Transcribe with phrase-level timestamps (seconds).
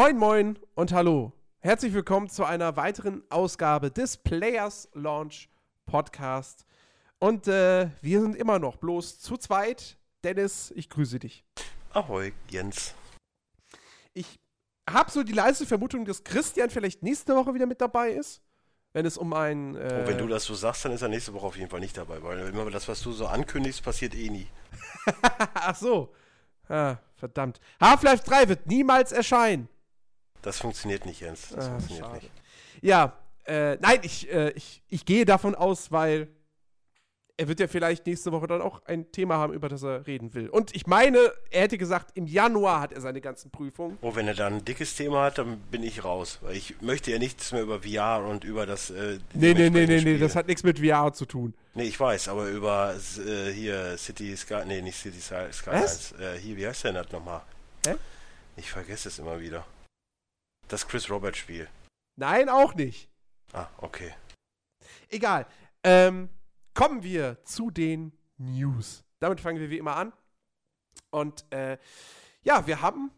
[0.00, 1.32] Moin, moin und hallo.
[1.58, 5.48] Herzlich willkommen zu einer weiteren Ausgabe des Players Launch
[5.86, 6.64] Podcast.
[7.18, 9.98] Und äh, wir sind immer noch bloß zu zweit.
[10.22, 11.44] Dennis, ich grüße dich.
[11.90, 12.94] Ahoi, Jens.
[14.14, 14.38] Ich
[14.88, 18.40] habe so die leise Vermutung, dass Christian vielleicht nächste Woche wieder mit dabei ist.
[18.92, 19.74] Wenn es um ein.
[19.74, 21.80] Äh oh, wenn du das so sagst, dann ist er nächste Woche auf jeden Fall
[21.80, 24.46] nicht dabei, weil immer das, was du so ankündigst, passiert eh nie.
[25.54, 26.14] Ach so.
[26.68, 27.58] Ah, verdammt.
[27.80, 29.68] Half-Life 3 wird niemals erscheinen.
[30.42, 31.48] Das funktioniert nicht, Jens.
[31.48, 32.16] Das ah, funktioniert schade.
[32.16, 32.30] nicht.
[32.80, 36.28] Ja, äh, nein, ich, äh, ich, ich gehe davon aus, weil
[37.38, 40.34] er wird ja vielleicht nächste Woche dann auch ein Thema haben, über das er reden
[40.34, 40.48] will.
[40.48, 41.18] Und ich meine,
[41.50, 43.96] er hätte gesagt, im Januar hat er seine ganzen Prüfungen.
[44.02, 46.40] Oh, wenn er dann ein dickes Thema hat, dann bin ich raus.
[46.42, 48.90] Weil ich möchte ja nichts mehr über VR und über das.
[48.90, 51.54] Äh, nee, nee, nee, nee, nee, das hat nichts mit VR zu tun.
[51.74, 54.62] Nee, ich weiß, aber über äh, hier City Sky.
[54.66, 56.12] Nee, nicht City Skylines.
[56.18, 57.42] Äh, hier, wie heißt der denn das nochmal?
[57.86, 57.94] Hä?
[58.56, 59.64] Ich vergesse es immer wieder.
[60.68, 61.68] Das Chris Roberts Spiel.
[62.16, 63.08] Nein, auch nicht.
[63.52, 64.14] Ah, okay.
[65.08, 65.46] Egal.
[65.82, 66.28] Ähm
[66.78, 69.02] kommen wir zu den News.
[69.18, 70.12] Damit fangen wir wie immer an.
[71.10, 71.76] Und äh,
[72.42, 73.10] ja, wir haben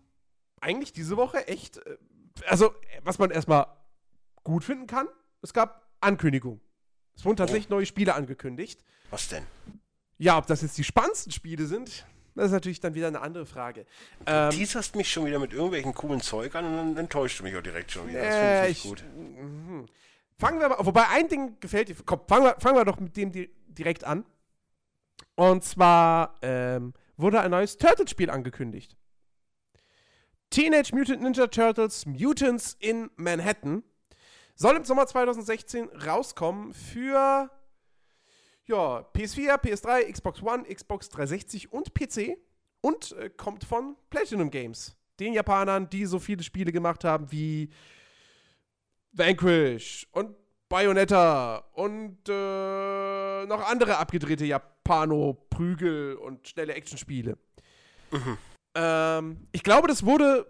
[0.62, 1.98] eigentlich diese Woche echt, äh,
[2.47, 3.67] also was man erstmal
[4.45, 5.09] gut finden kann,
[5.43, 6.62] es gab Ankündigungen.
[7.15, 7.75] Es wurden tatsächlich oh.
[7.75, 8.83] neue Spiele angekündigt.
[9.11, 9.45] Was denn?
[10.17, 13.47] Ja, ob das jetzt die spannendsten Spiele sind, das ist natürlich dann wieder eine andere
[13.47, 13.86] Frage.
[14.25, 17.45] Du ähm, teaserst mich schon wieder mit irgendwelchen coolen Zeug an und dann enttäuscht du
[17.45, 18.22] mich auch direkt schon wieder.
[18.22, 19.05] Das finde ich, ich gut.
[19.17, 19.87] Mh.
[20.39, 21.97] Fangen wir mal, wobei ein Ding gefällt dir.
[22.05, 23.31] Komm, fangen wir, fangen wir doch mit dem
[23.69, 24.25] direkt an.
[25.34, 28.97] Und zwar ähm, wurde ein neues Turtles-Spiel angekündigt.
[30.50, 33.84] Teenage Mutant Ninja Turtles Mutants in Manhattan
[34.56, 37.50] soll im Sommer 2016 rauskommen für
[38.70, 42.38] ja, PS4, PS3, Xbox One, Xbox 360 und PC
[42.81, 47.70] und äh, kommt von Platinum Games, den Japanern, die so viele Spiele gemacht haben wie
[49.12, 50.36] Vanquish und
[50.69, 57.36] Bayonetta und äh, noch andere abgedrehte Japano-Prügel und schnelle Actionspiele.
[58.12, 58.38] Mhm.
[58.76, 60.47] Ähm, ich glaube, das wurde,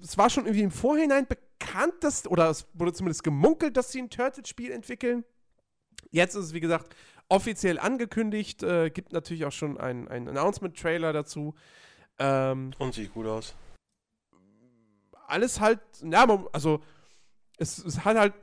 [0.00, 4.00] es war schon irgendwie im Vorhinein bekannt, dass, oder es wurde zumindest gemunkelt, dass sie
[4.00, 5.24] ein Turtle-Spiel entwickeln.
[6.12, 6.94] Jetzt ist es, wie gesagt,
[7.28, 8.62] offiziell angekündigt.
[8.62, 11.54] Äh, gibt natürlich auch schon einen Announcement-Trailer dazu.
[12.18, 13.54] Ähm, und sieht gut aus.
[15.26, 16.82] Alles halt, ja, also
[17.56, 18.34] es, es, hat halt,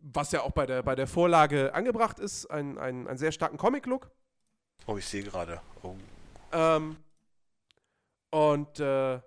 [0.00, 3.58] was ja auch bei der, bei der Vorlage angebracht ist, einen, einen, einen sehr starken
[3.58, 4.10] Comic-Look.
[4.86, 5.60] Oh, ich sehe gerade.
[5.82, 5.94] Oh.
[6.52, 6.96] Ähm,
[8.30, 9.20] und äh,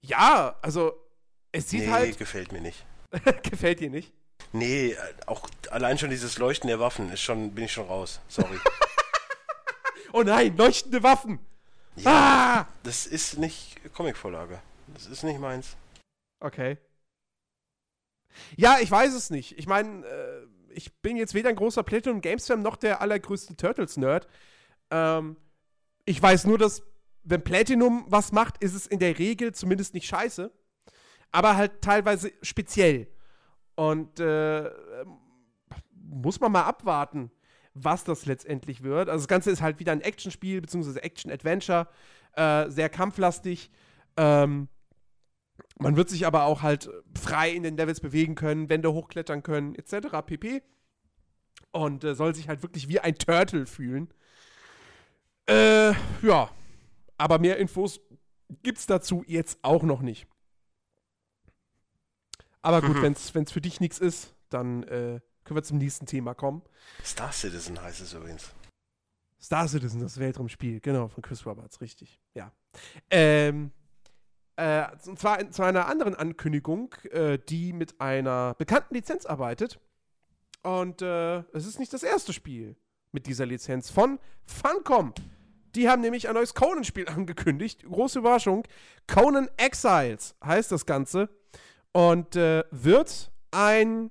[0.00, 0.92] ja, also
[1.52, 2.18] es sieht nee, halt.
[2.18, 2.84] gefällt mir nicht.
[3.42, 4.12] gefällt dir nicht?
[4.52, 4.96] Nee,
[5.26, 8.20] auch allein schon dieses Leuchten der Waffen ist schon, bin ich schon raus.
[8.28, 8.58] Sorry.
[10.12, 11.38] oh nein, leuchtende Waffen!
[11.96, 12.72] Ja, ah!
[12.82, 14.60] das ist nicht Comicvorlage.
[14.94, 15.76] Das ist nicht meins.
[16.40, 16.78] Okay.
[18.56, 19.58] Ja, ich weiß es nicht.
[19.58, 23.56] Ich meine, äh, ich bin jetzt weder ein großer Platinum Games Fan noch der allergrößte
[23.56, 24.28] Turtles-Nerd.
[24.90, 25.36] Ähm,
[26.04, 26.82] ich weiß nur, dass,
[27.24, 30.52] wenn Platinum was macht, ist es in der Regel zumindest nicht scheiße.
[31.32, 33.08] Aber halt teilweise speziell.
[33.74, 34.70] Und äh,
[36.08, 37.30] muss man mal abwarten,
[37.74, 39.08] was das letztendlich wird.
[39.08, 41.88] Also das Ganze ist halt wieder ein Actionspiel, beziehungsweise Action-Adventure.
[42.34, 43.70] Äh, sehr kampflastig.
[44.16, 44.68] Ähm,
[45.78, 49.74] man wird sich aber auch halt frei in den Levels bewegen können, Wände hochklettern können,
[49.74, 50.08] etc.
[50.26, 50.62] pp.
[51.72, 54.08] Und äh, soll sich halt wirklich wie ein Turtle fühlen.
[55.46, 55.92] Äh,
[56.22, 56.50] ja.
[57.16, 58.00] Aber mehr Infos
[58.62, 60.26] gibt's dazu jetzt auch noch nicht.
[62.62, 63.02] Aber gut, mhm.
[63.02, 66.62] wenn es für dich nichts ist, dann äh, können wir zum nächsten Thema kommen.
[67.02, 68.52] Star Citizen heißt es übrigens.
[69.40, 72.20] Star Citizen, das Weltraumspiel, genau, von Chris Roberts, richtig.
[72.34, 72.52] Ja.
[73.10, 73.72] Ähm,
[74.56, 79.80] äh, und zwar zu einer anderen Ankündigung, äh, die mit einer bekannten Lizenz arbeitet.
[80.62, 82.76] Und äh, es ist nicht das erste Spiel
[83.12, 85.14] mit dieser Lizenz von Funcom.
[85.74, 87.84] Die haben nämlich ein neues Conan-Spiel angekündigt.
[87.84, 88.66] Große Überraschung.
[89.06, 91.30] Conan Exiles heißt das Ganze.
[91.92, 94.10] Und äh, wird ein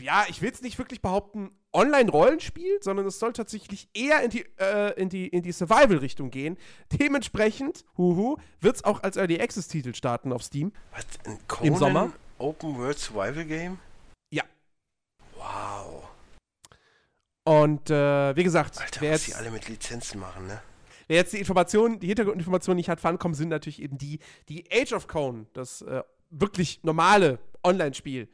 [0.00, 4.44] ja, ich will es nicht wirklich behaupten, Online-Rollenspiel, sondern es soll tatsächlich eher in die,
[4.58, 6.56] äh, in die, in die Survival-Richtung gehen.
[6.92, 10.72] Dementsprechend, huhu, wird es auch als Early Access-Titel starten auf Steam.
[10.92, 12.12] Was, ein Conan Im Sommer.
[12.38, 13.78] Open World Survival Game?
[14.32, 14.42] Ja.
[15.36, 16.08] Wow.
[17.44, 20.60] Und äh, wie gesagt, Alter, wer was jetzt, die alle mit Lizenzen machen, ne?
[21.06, 24.92] Wer jetzt die Informationen, die Hintergrundinformationen nicht hat, Funcom sind natürlich eben die, die Age
[24.92, 28.28] of Cone, das äh, wirklich normale Online-Spiel,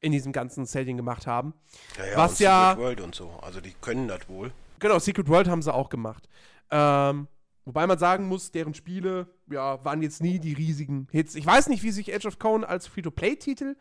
[0.00, 1.54] in diesem ganzen Setting gemacht haben.
[1.98, 3.30] Ja, ja, was ja, Secret World und so.
[3.42, 4.52] Also die können das wohl.
[4.78, 6.28] Genau, Secret World haben sie auch gemacht.
[6.70, 7.28] Ähm,
[7.70, 11.34] Wobei man sagen muss, deren Spiele ja, waren jetzt nie die riesigen Hits.
[11.34, 13.76] Ich weiß nicht, wie sich Edge of Cone als Free-to-Play-Titel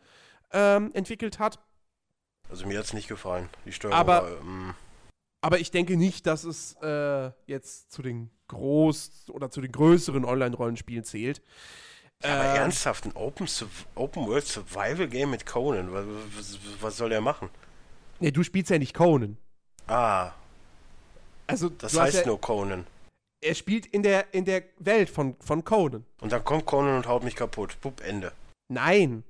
[0.51, 1.59] ähm, entwickelt hat.
[2.49, 3.49] Also mir hat es nicht gefallen.
[3.65, 4.73] Die Steuerung aber, war, ähm,
[5.41, 10.25] aber ich denke nicht, dass es äh, jetzt zu den groß oder zu den größeren
[10.25, 11.41] Online-Rollenspielen zählt.
[12.23, 13.47] Ja, aber äh, ernsthaft, ein Open,
[13.95, 16.05] Open World Survival Game mit Conan, was,
[16.35, 17.49] was, was soll der machen?
[18.19, 19.37] Nee, du spielst ja nicht Conan.
[19.87, 20.31] Ah.
[21.47, 22.85] Also, das heißt ja, nur Conan.
[23.41, 26.05] Er spielt in der, in der Welt von, von Conan.
[26.19, 27.79] Und dann kommt Conan und haut mich kaputt.
[27.79, 28.33] Pup, Ende.
[28.67, 29.23] Nein.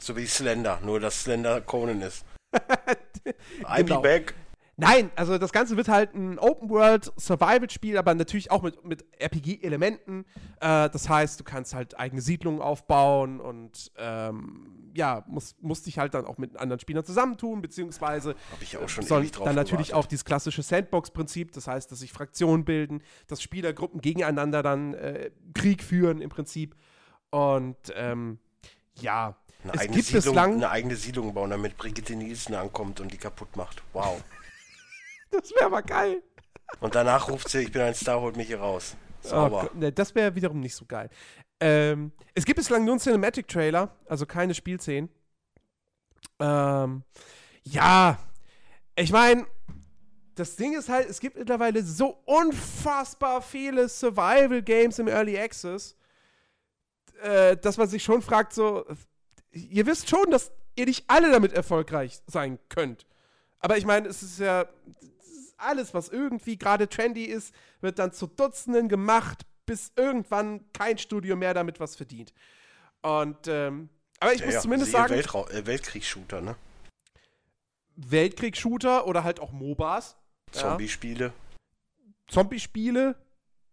[0.00, 2.24] So wie Slender, nur dass Slender Conan ist.
[2.54, 4.00] I genau.
[4.00, 4.34] be back.
[4.76, 10.24] Nein, also das Ganze wird halt ein Open-World-Survival-Spiel, aber natürlich auch mit, mit RPG-Elementen.
[10.60, 15.98] Äh, das heißt, du kannst halt eigene Siedlungen aufbauen und ähm, ja, musst, musst dich
[15.98, 19.88] halt dann auch mit anderen Spielern zusammentun, beziehungsweise Hab ich auch schon soll dann natürlich
[19.88, 19.94] gewartet.
[19.94, 25.30] auch dieses klassische Sandbox-Prinzip, das heißt, dass sich Fraktionen bilden, dass Spielergruppen gegeneinander dann äh,
[25.54, 26.76] Krieg führen im Prinzip.
[27.30, 28.38] Und ähm,
[29.00, 33.12] ja, eine es gibt Siedlung, bislang eine eigene Siedlung bauen, damit Brigitte Nielsen ankommt und
[33.12, 33.82] die kaputt macht.
[33.92, 34.22] Wow.
[35.32, 36.22] Das wäre aber geil.
[36.80, 38.96] Und danach ruft sie, ich bin ein Star, holt mich hier raus.
[39.22, 39.70] Sauber.
[39.72, 41.08] Oh, ne, das wäre wiederum nicht so geil.
[41.60, 45.08] Ähm, es gibt bislang nur einen Cinematic-Trailer, also keine Spielszenen.
[46.40, 47.04] Ähm,
[47.64, 48.18] ja,
[48.96, 49.46] ich meine,
[50.34, 55.96] das Ding ist halt, es gibt mittlerweile so unfassbar viele Survival-Games im Early Access,
[57.22, 58.84] äh, dass man sich schon fragt, so,
[59.52, 63.06] ihr wisst schon, dass ihr nicht alle damit erfolgreich sein könnt.
[63.60, 64.66] Aber ich meine, es ist ja,
[65.62, 71.36] alles, was irgendwie gerade trendy ist, wird dann zu Dutzenden gemacht, bis irgendwann kein Studio
[71.36, 72.32] mehr damit was verdient.
[73.02, 73.88] Und, ähm,
[74.20, 75.14] aber ich ja, muss ja, zumindest sagen.
[75.14, 76.56] Weltra äh, Weltkriegsshooter, ne?
[77.96, 80.16] Weltkriegsshooter oder halt auch MOBAs.
[80.52, 81.26] Zombie-Spiele.
[81.26, 81.32] Ja.
[82.28, 83.16] Zombie-Spiele,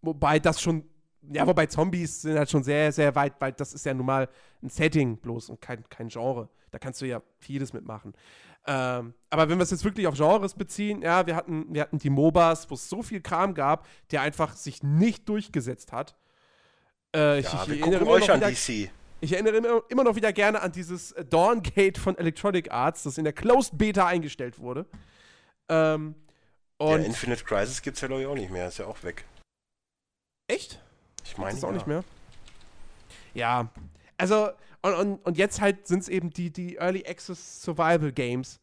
[0.01, 0.83] wobei das schon,
[1.21, 4.29] ja, wobei Zombies sind halt schon sehr, sehr weit, weit, das ist ja nun mal
[4.61, 6.49] ein Setting bloß und kein, kein Genre.
[6.71, 8.13] Da kannst du ja vieles mitmachen.
[8.71, 11.97] Ähm, aber wenn wir es jetzt wirklich auf Genres beziehen, ja, wir hatten, wir hatten
[11.97, 16.15] die MOBAs, wo es so viel Kram gab, der einfach sich nicht durchgesetzt hat.
[17.15, 18.91] Äh, ja, ich, ich erinnere euch an wieder, DC.
[19.21, 23.33] Ich erinnere immer noch wieder gerne an dieses Dawngate von Electronic Arts, das in der
[23.33, 24.85] Closed Beta eingestellt wurde.
[25.67, 26.13] Ähm,
[26.77, 29.03] und ja, Infinite Crisis gibt es ja glaube ich auch nicht mehr, ist ja auch
[29.03, 29.25] weg.
[30.47, 30.79] Echt?
[31.25, 31.73] Ich meine es auch ja.
[31.73, 32.03] nicht mehr.
[33.33, 33.69] Ja,
[34.17, 34.49] also
[34.81, 38.59] und, und, und jetzt halt sind es eben die, die Early Access Survival Games,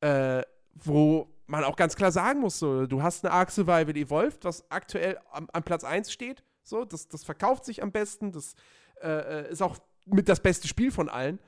[0.00, 0.42] äh,
[0.74, 4.70] wo man auch ganz klar sagen muss, so, du hast eine Ark Survival Evolved, was
[4.70, 6.42] aktuell am, am Platz 1 steht.
[6.62, 8.54] So, das, das verkauft sich am besten, das
[9.02, 11.38] äh, äh, ist auch mit das beste Spiel von allen.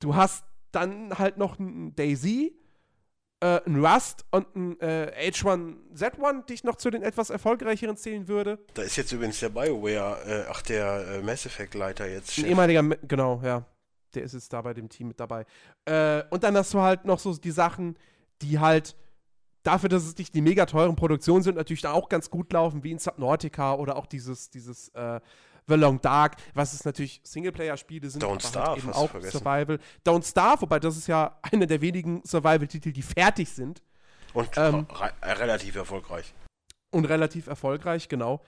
[0.00, 2.56] Du hast dann halt noch ein Daisy,
[3.40, 8.28] äh, ein Rust und ein äh, H1Z1, die ich noch zu den etwas erfolgreicheren zählen
[8.28, 8.58] würde.
[8.74, 12.32] Da ist jetzt übrigens der BioWare, äh, ach, der äh, Mass Effect-Leiter jetzt.
[12.32, 12.44] Chef.
[12.44, 13.64] Ein ehemaliger, genau, ja.
[14.14, 15.46] Der ist jetzt da bei dem Team mit dabei.
[15.84, 17.96] Äh, und dann hast du halt noch so die Sachen,
[18.42, 18.96] die halt
[19.62, 22.82] dafür, dass es nicht die mega teuren Produktionen sind, natürlich da auch ganz gut laufen,
[22.82, 25.20] wie in Subnautica oder auch dieses, dieses äh,
[25.70, 29.78] The Long Dark, was es natürlich Singleplayer-Spiele sind, Don't aber Starve, halt eben auch Survival.
[30.04, 33.82] Don't Starve, wobei das ist ja einer der wenigen Survival-Titel, die fertig sind.
[34.34, 34.86] Und ähm,
[35.22, 36.34] relativ erfolgreich.
[36.90, 38.42] Und relativ erfolgreich, genau.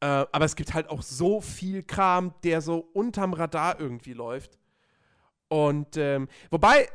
[0.00, 4.58] Äh, aber es gibt halt auch so viel Kram, der so unterm Radar irgendwie läuft.
[5.48, 6.88] Und ähm, wobei,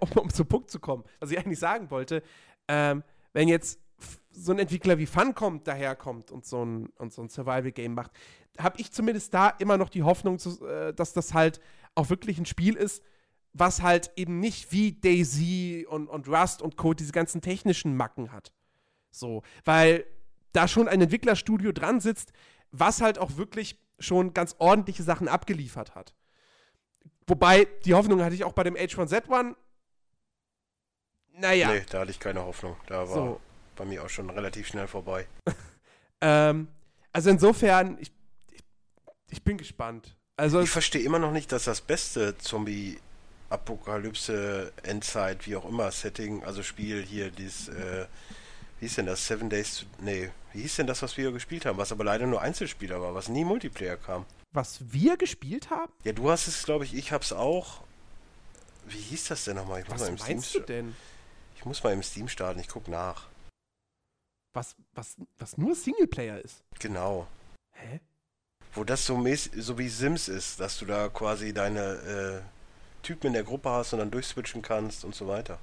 [0.00, 2.22] um, um zum Punkt zu kommen, was ich eigentlich sagen wollte,
[2.68, 3.78] ähm, wenn jetzt
[4.30, 8.12] so ein Entwickler wie Funcom daherkommt und so ein, und so ein Survival-Game macht,
[8.58, 11.60] habe ich zumindest da immer noch die Hoffnung, äh, dass das halt
[11.94, 13.02] auch wirklich ein Spiel ist,
[13.52, 16.94] was halt eben nicht wie Daisy und, und Rust und Co.
[16.94, 18.52] diese ganzen technischen Macken hat.
[19.10, 20.06] So, weil
[20.52, 22.32] da schon ein Entwicklerstudio dran sitzt,
[22.70, 26.14] was halt auch wirklich schon ganz ordentliche Sachen abgeliefert hat.
[27.26, 29.54] Wobei, die Hoffnung hatte ich auch bei dem H1Z1.
[31.32, 31.72] Naja.
[31.72, 32.76] Nee, da hatte ich keine Hoffnung.
[32.86, 33.40] Da war so.
[33.80, 35.26] Bei mir auch schon relativ schnell vorbei.
[36.20, 36.68] ähm,
[37.12, 38.12] also insofern, ich
[39.30, 40.16] ich bin gespannt.
[40.36, 42.98] Also ich verstehe immer noch nicht, dass das beste Zombie
[43.48, 48.06] Apokalypse, Endzeit, wie auch immer, Setting, also Spiel hier, dieses, äh,
[48.78, 49.26] wie hieß denn das?
[49.26, 52.26] Seven Days to, nee, wie hieß denn das, was wir gespielt haben, was aber leider
[52.26, 54.26] nur Einzelspieler war, was nie Multiplayer kam.
[54.52, 55.92] Was wir gespielt haben?
[56.04, 57.82] Ja, du hast es, glaube ich, ich hab's auch.
[58.86, 59.80] Wie hieß das denn nochmal?
[59.80, 60.96] Ich was meinst Steam du denn?
[61.56, 63.29] Ich muss mal im Steam starten, ich guck nach.
[64.52, 66.64] Was, was, was nur Singleplayer ist?
[66.78, 67.26] Genau.
[67.72, 68.00] Hä?
[68.74, 69.24] wo das so,
[69.56, 73.92] so wie Sims ist, dass du da quasi deine äh, Typen in der Gruppe hast
[73.92, 75.58] und dann durchswitchen kannst und so weiter.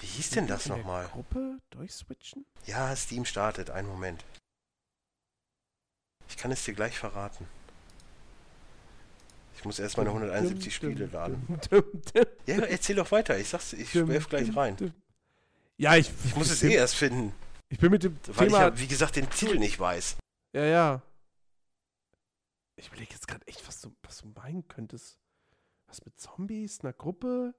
[0.00, 1.06] Wie hieß denn das nochmal?
[1.06, 2.44] Gruppe durchswitchen?
[2.66, 4.24] Ja, Steam startet, einen Moment.
[6.28, 7.46] Ich kann es dir gleich verraten.
[9.56, 11.46] Ich muss erst meine 171 Spiele laden.
[12.46, 13.38] Ja, erzähl doch weiter.
[13.38, 14.76] Ich sag's, ich werf gleich rein.
[15.76, 17.32] Ja, ich, Ich muss es eh erst finden,
[17.68, 18.60] Ich bin mit dem weil ich Thema.
[18.68, 20.16] ja, wie gesagt, den Titel nicht weiß.
[20.54, 21.02] ja, ja.
[22.76, 25.18] Ich überlege jetzt gerade echt, was du, was du meinen könntest.
[25.86, 27.54] Was mit Zombies, einer Gruppe?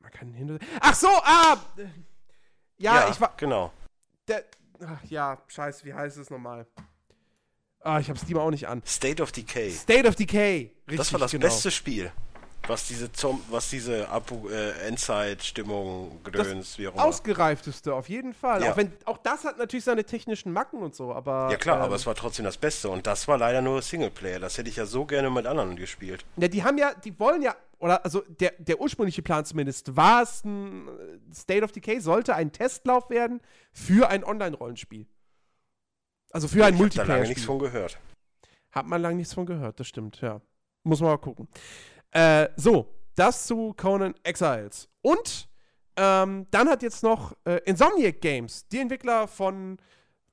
[0.00, 0.58] Man kann hinter.
[0.80, 1.58] Ach so, ah!
[1.78, 1.86] äh,
[2.76, 3.34] Ja, ich war.
[3.38, 3.72] Genau.
[4.28, 4.44] Der,
[4.84, 6.66] ach, ja, scheiße, wie heißt es nochmal?
[7.80, 8.82] Ah, ich hab's Steam auch nicht an.
[8.84, 9.70] State of Decay.
[9.70, 10.74] State of Decay.
[10.86, 11.46] Richtig, das war das genau.
[11.46, 12.12] beste Spiel,
[12.70, 17.04] was diese, Zom was diese Apo äh, Endzeit-Stimmung, Gedöns, wie auch immer.
[17.04, 18.62] Ausgereifteste, auf jeden Fall.
[18.62, 18.72] Ja.
[18.72, 21.50] Auch, wenn, auch das hat natürlich seine technischen Macken und so, aber.
[21.50, 24.40] Ja klar, ähm, aber es war trotzdem das Beste und das war leider nur Singleplayer.
[24.40, 26.24] Das hätte ich ja so gerne mit anderen gespielt.
[26.36, 30.22] Ja, die haben ja, die wollen ja, oder also der, der ursprüngliche Plan zumindest war
[30.22, 33.40] es, ein äh, State of Decay sollte ein Testlauf werden
[33.72, 35.06] für ein Online-Rollenspiel.
[36.30, 37.98] Also für ein ich habe da lange nichts von gehört.
[38.70, 40.40] Hat man lange nichts von gehört, das stimmt, ja.
[40.84, 41.48] Muss man mal gucken.
[42.12, 44.88] Äh, so, das zu Conan Exiles.
[45.02, 45.48] Und
[45.96, 49.78] ähm, dann hat jetzt noch äh, Insomniac Games, die Entwickler von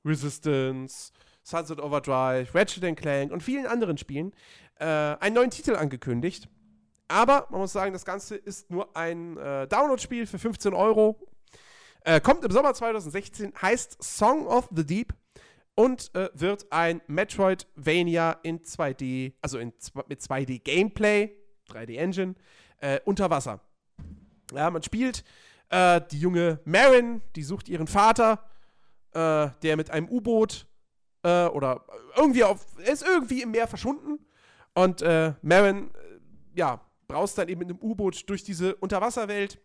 [0.04, 4.32] Resistance, Sunset Overdrive, Ratchet Clank und vielen anderen Spielen,
[4.78, 6.48] äh, einen neuen Titel angekündigt.
[7.08, 11.18] Aber man muss sagen, das Ganze ist nur ein äh, Download-Spiel für 15 Euro.
[12.02, 15.14] Äh, kommt im Sommer 2016, heißt Song of the Deep
[15.74, 19.72] und äh, wird ein Metroidvania in 2D, also in,
[20.06, 21.34] mit 2D Gameplay,
[21.70, 22.34] 3D Engine,
[22.80, 23.60] äh, unter Wasser.
[24.52, 25.24] Ja, man spielt
[25.70, 28.44] äh, die junge Marin, die sucht ihren Vater,
[29.12, 30.66] äh, der mit einem U-Boot
[31.22, 31.84] äh, oder
[32.16, 34.18] irgendwie auf, ist irgendwie im Meer verschwunden.
[34.74, 39.58] Und äh, Marin, äh, ja, braust dann eben mit einem U-Boot durch diese Unterwasserwelt.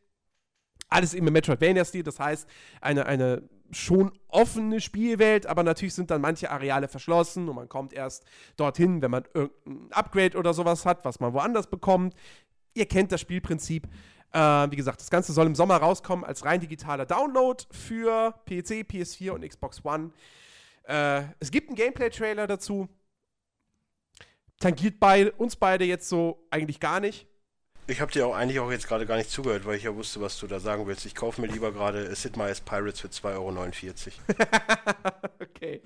[0.93, 2.47] Alles im Metroidvania-Stil, das heißt,
[2.79, 7.93] eine, eine schon offene Spielwelt, aber natürlich sind dann manche Areale verschlossen und man kommt
[7.93, 8.25] erst
[8.57, 12.13] dorthin, wenn man irgendein Upgrade oder sowas hat, was man woanders bekommt.
[12.75, 13.87] Ihr kennt das Spielprinzip.
[14.31, 18.85] Äh, wie gesagt, das Ganze soll im Sommer rauskommen als rein digitaler Download für PC,
[18.87, 20.11] PS4 und Xbox One.
[20.83, 22.87] Äh, es gibt einen Gameplay-Trailer dazu.
[24.59, 27.27] Tangiert bei uns beide jetzt so eigentlich gar nicht.
[27.87, 30.21] Ich habe dir auch eigentlich auch jetzt gerade gar nicht zugehört, weil ich ja wusste,
[30.21, 31.05] was du da sagen willst.
[31.05, 33.51] Ich kaufe mir lieber gerade Sid Meier's Pirates für 2,49 Euro.
[35.41, 35.81] okay.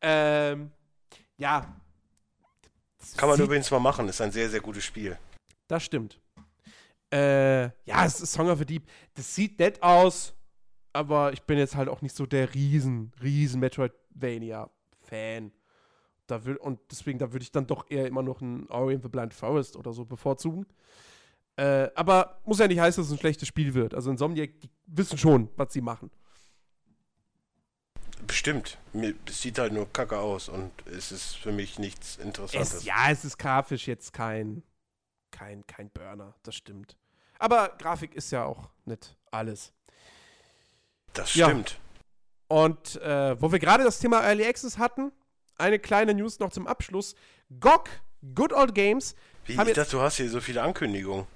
[0.00, 0.72] Ähm,
[1.36, 1.72] ja.
[3.16, 5.16] Kann man Sieht- übrigens mal machen, ist ein sehr, sehr gutes Spiel.
[5.68, 6.20] Das stimmt.
[7.12, 8.82] Äh, ja, es ist Song of the Deep.
[9.14, 10.34] Das sieht nett aus,
[10.92, 15.52] aber ich bin jetzt halt auch nicht so der riesen, riesen Metroidvania-Fan.
[16.26, 19.04] Da will, und deswegen, da würde ich dann doch eher immer noch ein Ori and
[19.04, 20.66] the Blind Forest oder so bevorzugen.
[21.56, 23.94] Äh, aber muss ja nicht heißen, dass es ein schlechtes Spiel wird.
[23.94, 26.10] Also Insomniac, die wissen schon, was sie machen.
[28.26, 28.78] Bestimmt.
[29.26, 32.74] Es sieht halt nur kacke aus und es ist für mich nichts Interessantes.
[32.74, 34.62] Es, ja, es ist grafisch jetzt kein,
[35.30, 36.96] kein, kein Burner, das stimmt.
[37.38, 39.72] Aber Grafik ist ja auch nicht alles.
[41.12, 41.46] Das Ja.
[41.48, 41.78] stimmt.
[42.48, 45.12] Und äh, wo wir gerade das Thema Early Access hatten,
[45.58, 47.14] eine kleine News noch zum Abschluss.
[47.60, 47.88] GOG,
[48.34, 51.26] Good Old Games, Wie, ich dachte, du hast hier so viele Ankündigungen.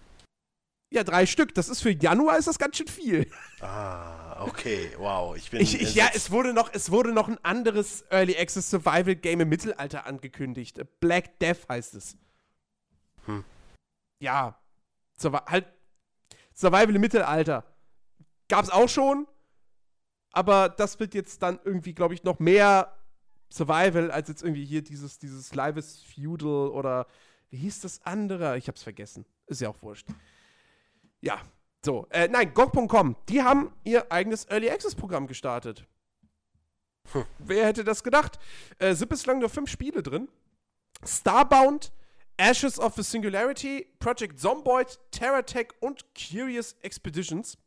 [0.90, 1.54] Ja, drei Stück.
[1.54, 3.30] Das ist für Januar ist das ganz schön viel.
[3.60, 5.36] Ah, okay, wow.
[5.36, 8.70] Ich bin Ich, ich, ja, es wurde, noch, es wurde noch ein anderes Early Access
[8.70, 10.80] Survival Game im Mittelalter angekündigt.
[10.98, 12.16] Black Death heißt es.
[13.26, 13.44] Hm.
[14.18, 14.58] Ja,
[15.18, 15.66] Survi halt
[16.54, 17.64] Survival im Mittelalter.
[18.48, 19.28] Gab's auch schon,
[20.32, 22.96] aber das wird jetzt dann irgendwie, glaube ich, noch mehr
[23.52, 27.06] Survival als jetzt irgendwie hier dieses, dieses Lives Feudal oder
[27.50, 28.58] wie hieß das andere?
[28.58, 29.24] Ich hab's vergessen.
[29.46, 30.08] Ist ja auch wurscht.
[31.20, 31.40] Ja,
[31.84, 32.06] so.
[32.10, 35.86] Äh, nein, GOG.com, die haben ihr eigenes Early Access Programm gestartet.
[37.12, 37.24] Hm.
[37.38, 38.38] Wer hätte das gedacht?
[38.78, 40.28] Äh, sind bislang nur fünf Spiele drin.
[41.04, 41.92] Starbound,
[42.36, 47.58] Ashes of the Singularity, Project Zomboid, TerraTech und Curious Expeditions.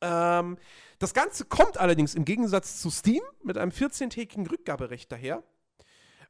[0.00, 0.56] Ähm,
[0.98, 5.42] das Ganze kommt allerdings im Gegensatz zu Steam mit einem 14-tägigen Rückgaberecht daher.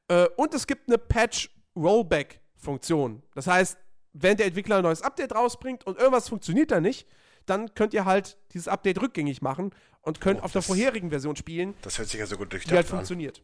[0.08, 3.22] Äh, und es gibt eine Patch-Rollback-Funktion.
[3.34, 3.78] Das heißt,
[4.12, 7.06] wenn der Entwickler ein neues Update rausbringt und irgendwas funktioniert da nicht,
[7.46, 9.70] dann könnt ihr halt dieses Update rückgängig machen
[10.02, 12.52] und könnt Oh, auf der das- vorherigen Version spielen, Das hört sich ja so gut
[12.52, 12.90] die halt durchdacht an.
[12.98, 13.42] funktioniert.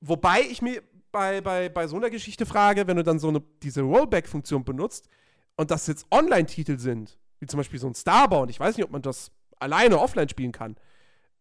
[0.00, 3.42] Wobei ich mir bei, bei, bei so einer Geschichte frage, wenn du dann so eine,
[3.62, 5.08] diese Rollback-Funktion benutzt
[5.56, 8.90] und das jetzt Online-Titel sind, wie zum Beispiel so ein Starbound, ich weiß nicht, ob
[8.90, 10.76] man das alleine offline spielen kann,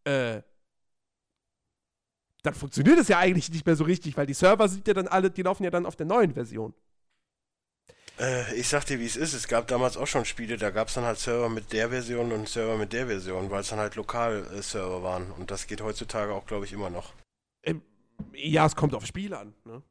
[0.04, 0.42] äh,
[2.44, 5.08] dann funktioniert es ja eigentlich nicht mehr so richtig, weil die Server sind ja dann
[5.08, 6.74] alle, die laufen ja dann auf der neuen Version.
[8.22, 9.34] Äh, ich sag dir, wie es ist.
[9.34, 12.32] Es gab damals auch schon Spiele, da gab es dann halt Server mit der Version
[12.32, 15.32] und Server mit der Version, weil es dann halt Lokal-Server waren.
[15.32, 17.14] Und das geht heutzutage auch, glaube ich, immer noch.
[18.34, 19.54] Ja, es kommt aufs Spiel an.
[19.66, 19.82] Ne?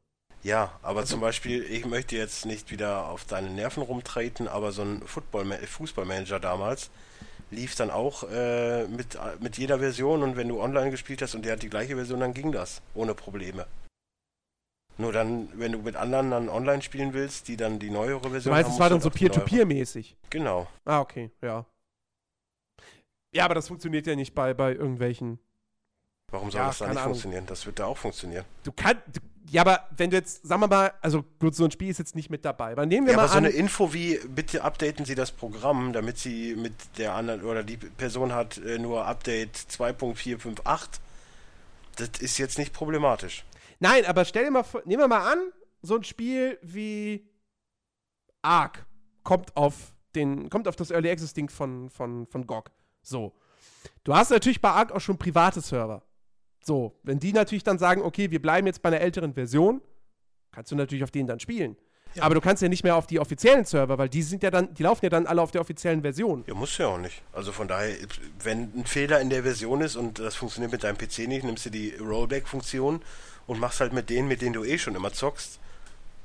[0.43, 4.71] Ja, aber also, zum Beispiel, ich möchte jetzt nicht wieder auf deine Nerven rumtreten, aber
[4.71, 6.89] so ein Fußballmanager damals
[7.49, 11.43] lief dann auch äh, mit, mit jeder Version und wenn du online gespielt hast und
[11.43, 13.67] der hat die gleiche Version, dann ging das ohne Probleme.
[15.01, 18.43] Nur dann, wenn du mit anderen dann online spielen willst, die dann die neuere Version
[18.43, 18.73] du meinst, haben.
[18.75, 20.15] es war dann so Peer-to-Peer-mäßig.
[20.29, 20.67] Genau.
[20.85, 21.65] Ah, okay, ja.
[23.33, 25.39] Ja, aber das funktioniert ja nicht bei, bei irgendwelchen.
[26.29, 27.13] Warum soll ja, das da nicht Ahnung.
[27.13, 27.45] funktionieren?
[27.47, 28.45] Das wird da auch funktionieren.
[28.63, 29.01] Du kannst.
[29.49, 32.15] Ja, aber wenn du jetzt, sagen wir mal, also gut, so ein Spiel ist jetzt
[32.15, 32.71] nicht mit dabei.
[32.71, 35.31] Aber nehmen wir ja, mal aber so an, eine Info wie, bitte updaten Sie das
[35.31, 40.99] Programm, damit Sie mit der anderen, oder die Person hat äh, nur Update 2.458,
[41.97, 43.43] das ist jetzt nicht problematisch.
[43.81, 45.39] Nein, aber stell dir mal vor, nehmen wir mal an,
[45.81, 47.27] so ein Spiel wie
[48.43, 48.85] Ark
[49.23, 52.69] kommt auf den, kommt auf das Early Access Ding von, von, von GOG.
[53.01, 53.33] So.
[54.03, 56.03] Du hast natürlich bei Ark auch schon private Server.
[56.63, 59.81] So, wenn die natürlich dann sagen, okay, wir bleiben jetzt bei einer älteren Version,
[60.51, 61.75] kannst du natürlich auf denen dann spielen.
[62.13, 62.23] Ja.
[62.23, 64.71] Aber du kannst ja nicht mehr auf die offiziellen Server, weil die sind ja dann,
[64.75, 66.43] die laufen ja dann alle auf der offiziellen Version.
[66.45, 67.23] Ja, muss ja auch nicht.
[67.31, 67.95] Also von daher,
[68.43, 71.65] wenn ein Fehler in der Version ist und das funktioniert mit deinem PC nicht, nimmst
[71.65, 73.01] du die Rollback-Funktion
[73.47, 75.59] und machst halt mit denen, mit denen du eh schon immer zockst,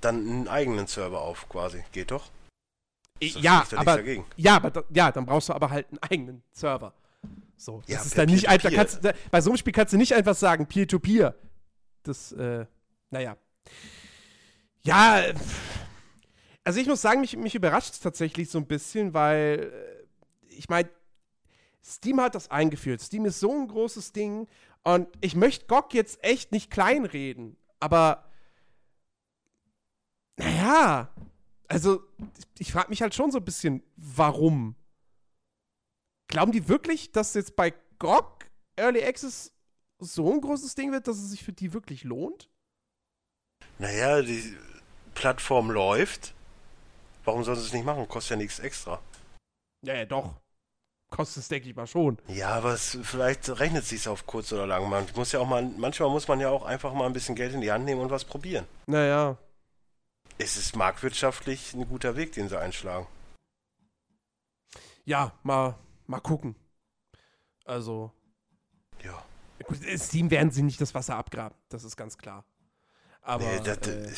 [0.01, 1.85] dann einen eigenen Server auf, quasi.
[1.93, 2.31] Geht doch?
[3.21, 4.03] ja, aber,
[4.37, 6.93] ja, aber ja, dann brauchst du aber halt einen eigenen Server.
[7.57, 10.15] So, das ja, ist dann nicht einfach, kannst, bei so einem Spiel kannst du nicht
[10.15, 11.31] einfach sagen Peer-to-Peer.
[11.31, 11.35] -Peer.
[12.03, 12.67] Das, äh,
[13.11, 13.37] naja.
[14.83, 15.23] Ja,
[16.63, 20.69] also ich muss sagen, mich, mich überrascht es tatsächlich so ein bisschen, weil äh, ich
[20.69, 20.89] meine,
[21.85, 23.01] Steam hat das eingeführt.
[23.01, 24.49] Steam ist so ein großes Ding
[24.87, 28.31] und ich möchte GOG jetzt echt nicht kleinreden, aber
[30.37, 31.13] naja,
[31.67, 32.05] also
[32.57, 34.77] ich frage mich halt schon so ein bisschen, warum?
[36.29, 38.47] Glauben die wirklich, dass jetzt bei GOG
[38.77, 39.53] Early Access
[39.99, 42.49] so ein großes Ding wird, dass es sich für die wirklich lohnt?
[43.79, 44.57] Naja, die
[45.15, 46.33] Plattform läuft.
[47.25, 48.07] Warum sollen sie es nicht machen?
[48.07, 49.03] Kostet ja nichts extra.
[49.85, 50.41] Ja, ja, doch.
[51.11, 52.19] Kostet es, denke ich mal, schon.
[52.29, 54.89] Ja, aber es, vielleicht rechnet es sich auf kurz oder lang.
[54.91, 57.55] Man muss ja auch mal, manchmal muss man ja auch einfach mal ein bisschen Geld
[57.55, 58.67] in die Hand nehmen und was probieren.
[58.87, 59.39] Naja.
[60.39, 63.07] Es ist marktwirtschaftlich ein guter Weg, den sie einschlagen.
[65.05, 66.57] Ja, mal, mal gucken.
[67.65, 68.13] Also.
[69.03, 69.25] Ja.
[69.97, 72.45] Steam werden sie nicht das Wasser abgraben, das ist ganz klar.
[73.23, 73.45] Aber.
[73.45, 74.13] Nee, das, äh,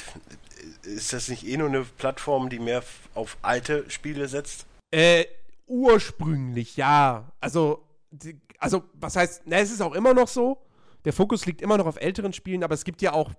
[0.82, 2.82] ist das nicht eh nur eine Plattform, die mehr
[3.14, 4.66] auf alte Spiele setzt?
[4.90, 5.26] Äh,
[5.68, 7.32] ursprünglich, ja.
[7.40, 10.62] Also, die, also, was heißt, na, es ist auch immer noch so.
[11.04, 13.32] Der Fokus liegt immer noch auf älteren Spielen, aber es gibt ja auch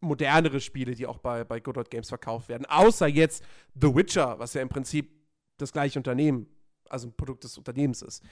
[0.00, 2.66] modernere Spiele, die auch bei, bei Good Old Games verkauft werden.
[2.66, 5.10] Außer jetzt The Witcher, was ja im Prinzip
[5.58, 6.46] das gleiche Unternehmen
[6.90, 8.22] also ein Produkt des Unternehmens ist.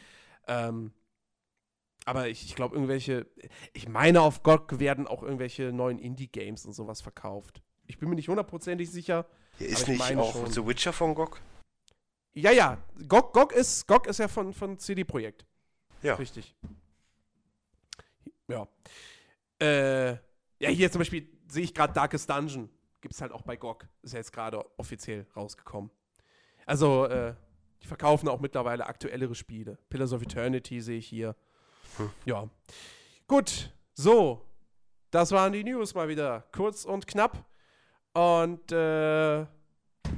[0.46, 0.92] Ähm,
[2.04, 3.26] aber ich, ich glaube, irgendwelche,
[3.72, 7.62] ich meine, auf GOG werden auch irgendwelche neuen Indie-Games und sowas verkauft.
[7.86, 9.26] Ich bin mir nicht hundertprozentig sicher.
[9.58, 10.50] Ja, ist nicht auch schon.
[10.50, 11.40] The Witcher von GOG?
[12.40, 12.78] Ja, ja.
[13.08, 15.44] GOG, GOG, ist, GOG ist ja von, von CD Projekt.
[16.02, 16.14] Ja.
[16.14, 16.54] Richtig.
[18.46, 18.68] Ja.
[19.60, 20.10] Äh,
[20.60, 22.70] ja, hier zum Beispiel sehe ich gerade Darkest Dungeon.
[23.00, 23.88] Gibt es halt auch bei GOG.
[24.02, 25.90] Ist ja jetzt gerade offiziell rausgekommen.
[26.64, 27.34] Also, äh,
[27.82, 29.78] die verkaufen auch mittlerweile aktuellere Spiele.
[29.90, 31.34] Pillars of Eternity sehe ich hier.
[31.96, 32.10] Hm.
[32.24, 32.48] Ja.
[33.26, 34.44] Gut, so.
[35.10, 36.44] Das waren die News mal wieder.
[36.52, 37.44] Kurz und knapp.
[38.12, 39.46] Und äh,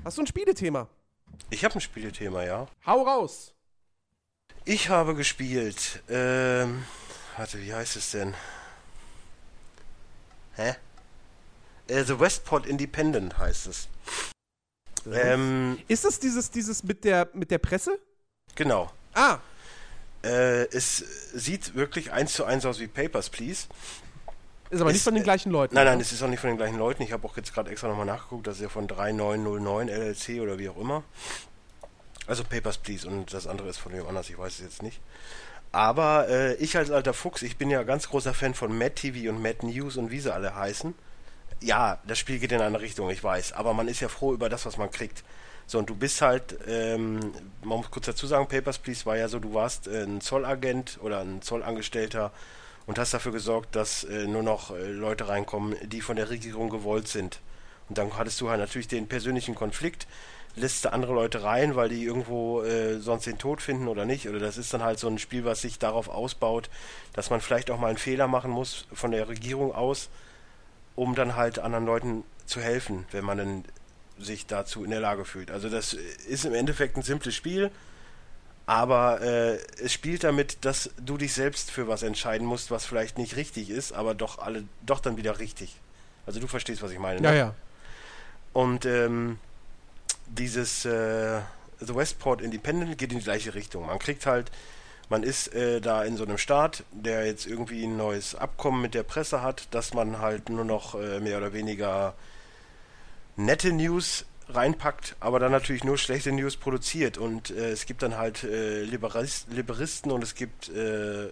[0.05, 0.89] hast du ein Spielethema?
[1.49, 2.69] Ich habe ein Spielethema, ja.
[2.85, 3.55] Hau raus.
[4.65, 6.03] Ich habe gespielt.
[6.09, 6.85] Ähm,
[7.37, 8.35] warte, wie heißt es denn?
[10.57, 10.77] Hä?
[11.89, 13.89] Äh, The Westport Independent heißt es.
[15.11, 17.99] Ähm, ist das dieses, dieses mit der, mit der Presse?
[18.55, 18.93] Genau.
[19.15, 19.39] Ah.
[20.23, 20.99] Äh, es
[21.33, 23.67] sieht wirklich eins zu eins aus wie Papers, Please.
[24.71, 25.75] Ist aber es, nicht von den gleichen Leuten.
[25.75, 26.03] Nein, nein, oder?
[26.03, 27.03] es ist auch nicht von den gleichen Leuten.
[27.03, 30.59] Ich habe auch jetzt gerade extra nochmal nachgeguckt, das ist ja von 3909 LLC oder
[30.59, 31.03] wie auch immer.
[32.27, 35.01] Also Papers, Please und das andere ist von wem anders, ich weiß es jetzt nicht.
[35.73, 39.31] Aber äh, ich als alter Fuchs, ich bin ja ganz großer Fan von Mad TV
[39.31, 40.95] und Mad News und wie sie alle heißen
[41.61, 44.49] ja, das Spiel geht in eine Richtung, ich weiß, aber man ist ja froh über
[44.49, 45.23] das, was man kriegt.
[45.67, 47.21] So, und du bist halt, ähm,
[47.63, 50.99] man muss kurz dazu sagen, Papers, Please war ja so, du warst äh, ein Zollagent
[51.01, 52.33] oder ein Zollangestellter
[52.87, 56.71] und hast dafür gesorgt, dass äh, nur noch äh, Leute reinkommen, die von der Regierung
[56.71, 57.41] gewollt sind.
[57.89, 60.07] Und dann hattest du halt natürlich den persönlichen Konflikt,
[60.57, 64.29] lässt du andere Leute rein, weil die irgendwo äh, sonst den Tod finden oder nicht.
[64.29, 66.71] Oder das ist dann halt so ein Spiel, was sich darauf ausbaut,
[67.13, 70.09] dass man vielleicht auch mal einen Fehler machen muss von der Regierung aus
[71.01, 73.65] um dann halt anderen Leuten zu helfen, wenn man dann
[74.19, 75.51] sich dazu in der Lage fühlt.
[75.51, 77.71] Also das ist im Endeffekt ein simples Spiel,
[78.71, 83.19] Aber äh, es spielt damit, dass du dich selbst für was entscheiden musst, was vielleicht
[83.19, 85.75] nicht richtig ist, aber doch alle, doch dann wieder richtig.
[86.25, 87.21] Also du verstehst, was ich meine.
[87.21, 87.27] Ne?
[87.31, 87.55] Ja, ja.
[88.53, 89.41] Und ähm,
[90.29, 91.41] dieses äh,
[91.81, 93.87] The Westport Independent geht in die gleiche Richtung.
[93.87, 94.53] Man kriegt halt,
[95.09, 98.95] man ist äh, da in so einem Staat, der jetzt irgendwie ein neues Abkommen mit
[98.95, 102.15] der Presse hat, dass man halt nur noch äh, mehr oder weniger
[103.35, 107.19] nette News reinpackt, aber dann natürlich nur schlechte News produziert.
[107.19, 111.25] Und äh, es gibt dann halt äh, Liberalist, Liberisten und es gibt äh,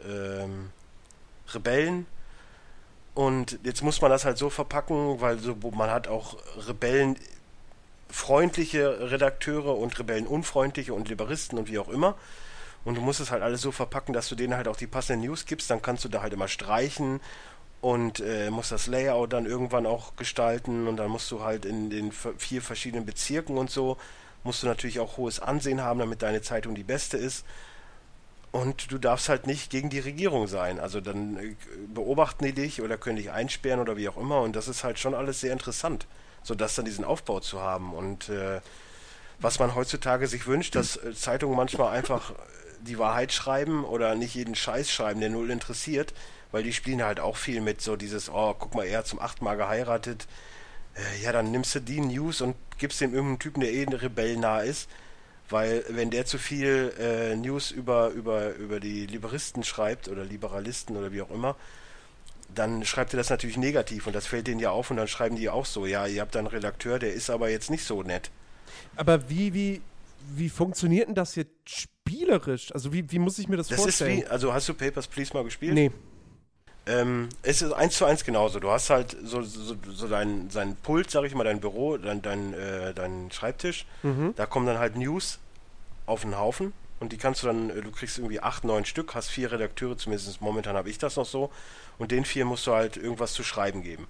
[0.42, 0.70] ähm,
[1.52, 2.06] Rebellen.
[3.14, 6.36] Und jetzt muss man das halt so verpacken, weil so, man hat auch
[6.68, 7.16] Rebellen
[8.10, 12.16] freundliche Redakteure und rebellenunfreundliche und Liberisten und wie auch immer.
[12.84, 15.26] Und du musst es halt alles so verpacken, dass du denen halt auch die passenden
[15.26, 15.70] News gibst.
[15.70, 17.20] Dann kannst du da halt immer streichen
[17.80, 20.88] und äh, musst das Layout dann irgendwann auch gestalten.
[20.88, 23.96] Und dann musst du halt in den vier verschiedenen Bezirken und so,
[24.44, 27.44] musst du natürlich auch hohes Ansehen haben, damit deine Zeitung die beste ist.
[28.50, 30.80] Und du darfst halt nicht gegen die Regierung sein.
[30.80, 31.54] Also dann äh,
[31.92, 34.40] beobachten die dich oder können dich einsperren oder wie auch immer.
[34.40, 36.06] Und das ist halt schon alles sehr interessant
[36.48, 37.94] so das dann diesen Aufbau zu haben.
[37.94, 38.60] Und äh,
[39.38, 42.34] was man heutzutage sich wünscht, dass äh, Zeitungen manchmal einfach äh,
[42.80, 46.14] die Wahrheit schreiben oder nicht jeden Scheiß schreiben, der null interessiert,
[46.52, 49.20] weil die spielen halt auch viel mit so dieses, oh, guck mal, er hat zum
[49.20, 50.26] achten Mal geheiratet.
[50.94, 53.92] Äh, ja, dann nimmst du die News und gibst dem irgendeinen Typen, der eh ein
[53.92, 54.88] Rebell nah ist.
[55.50, 60.96] Weil wenn der zu viel äh, News über, über, über die Liberisten schreibt oder Liberalisten
[60.96, 61.56] oder wie auch immer,
[62.54, 65.36] dann schreibt ihr das natürlich negativ und das fällt denen ja auf und dann schreiben
[65.36, 68.30] die auch so, ja, ihr habt einen Redakteur, der ist aber jetzt nicht so nett.
[68.96, 69.80] Aber wie, wie,
[70.34, 72.72] wie funktioniert denn das jetzt spielerisch?
[72.72, 74.18] Also wie, wie muss ich mir das, das vorstellen?
[74.18, 75.74] Ist wie, also hast du Papers, Please mal gespielt?
[75.74, 75.90] Nee.
[76.88, 78.60] Ähm, es ist eins zu eins genauso.
[78.60, 82.22] Du hast halt so, so, so deinen sein Pult, sag ich mal, dein Büro, dein,
[82.22, 83.86] dein, äh, dein Schreibtisch.
[84.02, 84.34] Mhm.
[84.36, 85.38] Da kommen dann halt News
[86.06, 89.14] auf den Haufen und die kannst du dann, äh, du kriegst irgendwie acht, neun Stück,
[89.14, 91.50] hast vier Redakteure, zumindest momentan habe ich das noch so
[91.98, 94.08] und den vier musst du halt irgendwas zu schreiben geben.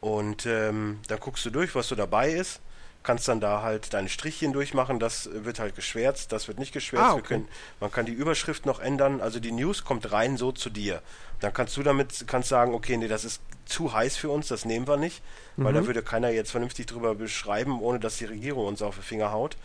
[0.00, 2.60] Und ähm, dann guckst du durch, was so dabei ist,
[3.02, 7.04] kannst dann da halt deine Strichchen durchmachen, das wird halt geschwärzt, das wird nicht geschwärzt.
[7.04, 7.22] Ah, okay.
[7.22, 7.48] können,
[7.80, 11.02] man kann die Überschrift noch ändern, also die News kommt rein so zu dir.
[11.40, 14.64] Dann kannst du damit kannst sagen, okay, nee, das ist zu heiß für uns, das
[14.64, 15.22] nehmen wir nicht,
[15.56, 15.64] mhm.
[15.64, 19.02] weil da würde keiner jetzt vernünftig drüber beschreiben, ohne dass die Regierung uns auf die
[19.02, 19.56] Finger haut.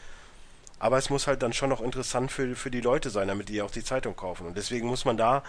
[0.80, 3.62] Aber es muss halt dann schon noch interessant für, für die Leute sein, damit die
[3.62, 4.45] auch die Zeitung kaufen.
[4.45, 5.43] Und deswegen muss man da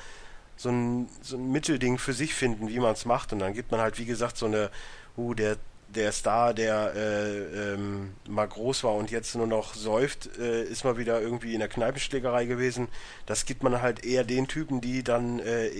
[0.57, 3.33] so ein, so ein Mittelding für sich finden, wie man es macht.
[3.33, 4.71] Und dann gibt man halt, wie gesagt, so eine,
[5.17, 5.57] uh, der,
[5.89, 10.85] der Star, der äh, ähm, mal groß war und jetzt nur noch säuft, äh, ist
[10.85, 12.89] mal wieder irgendwie in der Kneipenschlägerei gewesen.
[13.27, 15.71] Das gibt man halt eher den Typen, die dann äh,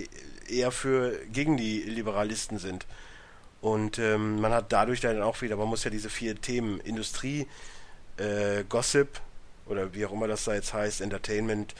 [0.49, 2.87] eher für gegen die Liberalisten sind.
[3.61, 7.47] Und ähm, man hat dadurch dann auch wieder, man muss ja diese vier Themen Industrie,
[8.17, 9.21] äh, Gossip
[9.67, 11.75] oder wie auch immer das da jetzt heißt, Entertainment,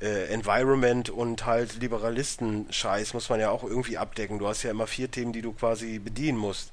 [0.00, 4.38] äh, Environment und halt Liberalisten-Scheiß muss man ja auch irgendwie abdecken.
[4.38, 6.72] Du hast ja immer vier Themen, die du quasi bedienen musst.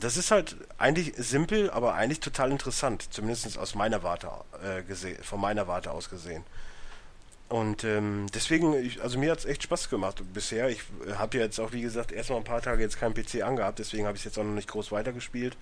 [0.00, 4.30] Das ist halt eigentlich simpel, aber eigentlich total interessant, zumindest aus meiner Warte
[4.64, 6.44] äh, gesehen, von meiner Warte aus gesehen.
[7.48, 10.68] Und ähm, deswegen, ich, also mir hat es echt Spaß gemacht bisher.
[10.68, 10.82] Ich
[11.16, 14.06] habe ja jetzt auch, wie gesagt, erstmal ein paar Tage jetzt keinen PC angehabt, deswegen
[14.06, 15.56] habe ich es jetzt auch noch nicht groß weitergespielt,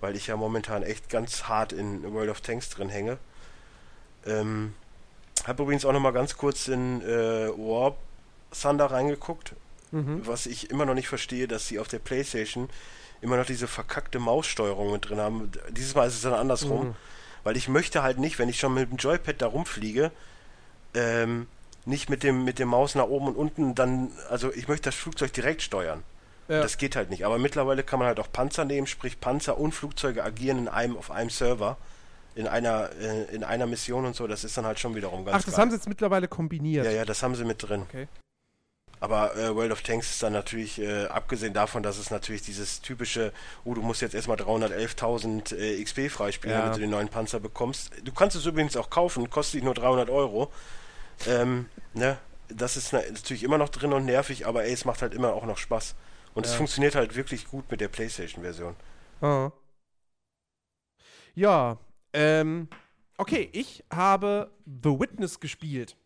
[0.00, 3.18] weil ich ja momentan echt ganz hart in World of Tanks drin hänge.
[4.26, 4.74] Ähm,
[5.46, 7.96] habe übrigens auch noch mal ganz kurz in äh, Warp
[8.50, 9.54] Thunder reingeguckt,
[9.92, 10.26] mhm.
[10.26, 12.68] was ich immer noch nicht verstehe, dass sie auf der Playstation
[13.20, 15.50] immer noch diese verkackte Maussteuerung mit drin haben.
[15.70, 16.94] Dieses Mal ist es dann andersrum, mhm.
[17.44, 20.10] weil ich möchte halt nicht, wenn ich schon mit dem Joypad da rumfliege,
[20.94, 21.46] ähm,
[21.84, 24.94] nicht mit dem mit dem Maus nach oben und unten dann, also ich möchte das
[24.94, 26.02] Flugzeug direkt steuern.
[26.48, 26.62] Ja.
[26.62, 27.24] Das geht halt nicht.
[27.24, 30.96] Aber mittlerweile kann man halt auch Panzer nehmen, sprich Panzer und Flugzeuge agieren in einem
[30.96, 31.76] auf einem Server
[32.34, 35.36] in einer, äh, in einer Mission und so, das ist dann halt schon wiederum ganz
[35.36, 35.62] Ach, das geil.
[35.62, 36.84] haben sie jetzt mittlerweile kombiniert.
[36.86, 37.82] Ja, ja, das haben sie mit drin.
[37.82, 38.08] Okay.
[39.00, 42.82] Aber äh, World of Tanks ist dann natürlich, äh, abgesehen davon, dass es natürlich dieses
[42.82, 43.32] typische,
[43.64, 46.60] oh, du musst jetzt erstmal 311.000 äh, XP freispielen, ja.
[46.60, 47.92] damit du den neuen Panzer bekommst.
[48.04, 50.52] Du kannst es übrigens auch kaufen, kostet dich nur 300 Euro.
[51.26, 52.18] Ähm, ne?
[52.48, 55.46] Das ist natürlich immer noch drin und nervig, aber ey, es macht halt immer auch
[55.46, 55.94] noch Spaß.
[56.34, 56.52] Und ja.
[56.52, 58.76] es funktioniert halt wirklich gut mit der PlayStation-Version.
[59.22, 59.50] Ah.
[61.34, 61.78] Ja,
[62.12, 62.68] ähm,
[63.16, 65.96] okay, ich habe The Witness gespielt.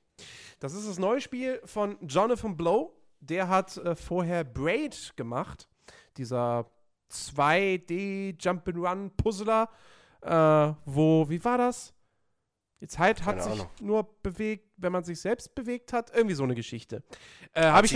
[0.65, 2.97] Das ist das neue Spiel von Jonathan Blow.
[3.21, 5.69] Der hat äh, vorher Braid gemacht.
[6.17, 6.65] Dieser
[7.13, 9.69] 2D Jump'n'Run Puzzler,
[10.23, 11.93] äh, wo, wie war das?
[12.81, 16.11] Die Zeit hat sich nur bewegt, wenn man sich selbst bewegt hat.
[16.17, 17.03] Irgendwie so eine Geschichte.
[17.53, 17.93] Äh, habe ich,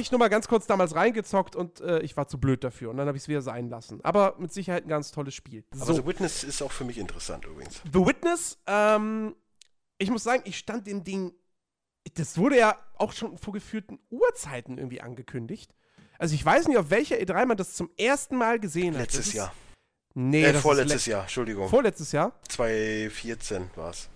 [0.00, 2.90] ich nur mal ganz kurz damals reingezockt und äh, ich war zu blöd dafür.
[2.90, 4.00] Und dann habe ich es wieder sein lassen.
[4.02, 5.62] Aber mit Sicherheit ein ganz tolles Spiel.
[5.70, 5.92] Aber so.
[5.92, 7.80] The Witness ist auch für mich interessant übrigens.
[7.92, 9.36] The Witness, ähm,
[9.98, 11.32] ich muss sagen, ich stand dem Ding.
[12.14, 15.74] Das wurde ja auch schon vor geführten Uhrzeiten irgendwie angekündigt.
[16.18, 19.00] Also ich weiß nicht, auf welcher E3 man das zum ersten Mal gesehen hat.
[19.00, 19.52] Letztes Jahr.
[20.14, 21.68] Nee, äh, vorletztes Jahr, Entschuldigung.
[21.68, 22.38] Vorletztes Jahr?
[22.48, 24.08] 2014 war es.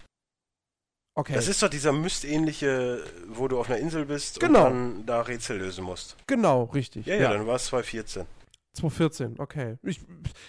[1.16, 1.32] Okay.
[1.34, 4.66] Das ist doch dieser Myst-ähnliche, wo du auf einer Insel bist Genau.
[4.66, 6.16] und dann da Rätsel lösen musst.
[6.28, 7.06] genau, richtig.
[7.06, 8.26] Ja, ja, dann war es 2014.
[8.78, 9.76] 2014, okay.
[9.82, 10.00] Ich,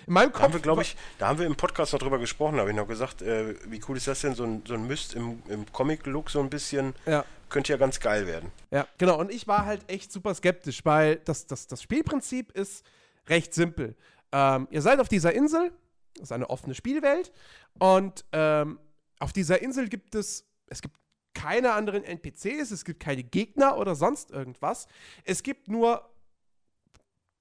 [0.07, 0.41] in meinem Da Kopf.
[0.43, 2.75] haben wir, glaube ich, da haben wir im Podcast noch drüber gesprochen, da habe ich
[2.75, 5.71] noch gesagt, äh, wie cool ist das denn, so ein, so ein Myst im, im
[5.71, 7.25] Comic-Look so ein bisschen, Ja.
[7.49, 8.51] könnte ja ganz geil werden.
[8.71, 9.19] Ja, genau.
[9.19, 12.85] Und ich war halt echt super skeptisch, weil das, das, das Spielprinzip ist
[13.27, 13.95] recht simpel.
[14.31, 15.71] Ähm, ihr seid auf dieser Insel,
[16.15, 17.31] das ist eine offene Spielwelt,
[17.79, 18.79] und ähm,
[19.19, 20.95] auf dieser Insel gibt es, es gibt
[21.33, 24.87] keine anderen NPCs, es gibt keine Gegner oder sonst irgendwas.
[25.23, 26.03] Es gibt nur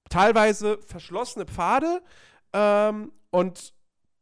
[0.09, 2.01] teilweise verschlossene Pfade
[2.53, 3.73] ähm, und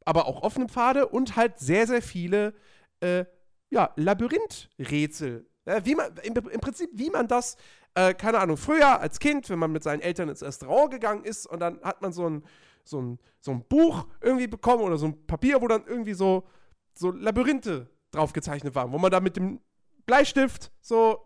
[0.05, 2.53] aber auch offene Pfade und halt sehr, sehr viele
[3.01, 3.25] äh,
[3.69, 5.49] ja, Labyrinthrätsel.
[5.65, 7.57] Ja, wie man, im, Im Prinzip, wie man das,
[7.93, 11.45] äh, keine Ahnung, früher als Kind, wenn man mit seinen Eltern ins Restaurant gegangen ist
[11.45, 12.45] und dann hat man so ein,
[12.85, 16.47] so ein, so ein Buch irgendwie bekommen oder so ein Papier, wo dann irgendwie so,
[16.93, 19.59] so Labyrinthe drauf gezeichnet waren, wo man da mit dem
[20.05, 21.19] Bleistift so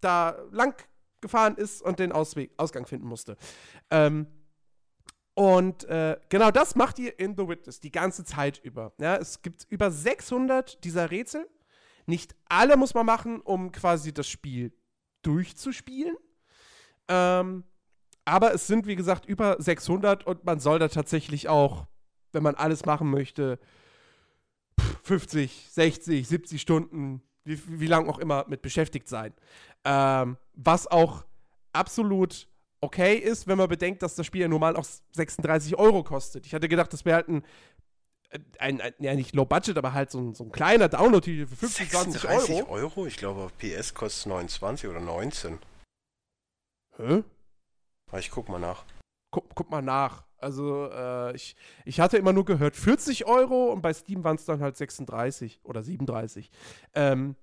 [0.00, 0.74] da lang
[1.22, 3.36] gefahren ist und den Ausweg, Ausgang finden musste.
[3.90, 4.26] Ähm,
[5.34, 8.92] und äh, genau das macht ihr in The Witness die ganze Zeit über.
[9.00, 11.48] Ja, es gibt über 600 dieser Rätsel.
[12.06, 14.76] Nicht alle muss man machen, um quasi das Spiel
[15.22, 16.16] durchzuspielen.
[17.08, 17.64] Ähm,
[18.24, 21.86] aber es sind, wie gesagt, über 600 und man soll da tatsächlich auch,
[22.32, 23.58] wenn man alles machen möchte,
[25.02, 29.32] 50, 60, 70 Stunden, wie, wie lang auch immer, mit beschäftigt sein.
[29.84, 31.24] Ähm, was auch
[31.72, 32.48] absolut
[32.80, 36.46] okay ist, wenn man bedenkt, dass das Spiel ja normal auch 36 Euro kostet.
[36.46, 37.44] Ich hatte gedacht, das wäre halt ein,
[38.58, 41.56] ein, ein, ja nicht Low Budget, aber halt so ein, so ein kleiner Download-Titel für
[41.56, 42.70] 25 36 Euro.
[42.70, 43.06] Euro?
[43.06, 45.58] Ich glaube, auf PS kostet es 29 oder 19.
[46.96, 47.22] Hä?
[48.08, 48.84] Aber ich guck mal nach.
[49.30, 50.24] Guck, guck mal nach.
[50.42, 54.44] Also, äh, ich, ich hatte immer nur gehört 40 Euro und bei Steam waren es
[54.44, 56.50] dann halt 36 oder 37.
[56.94, 57.36] Ähm,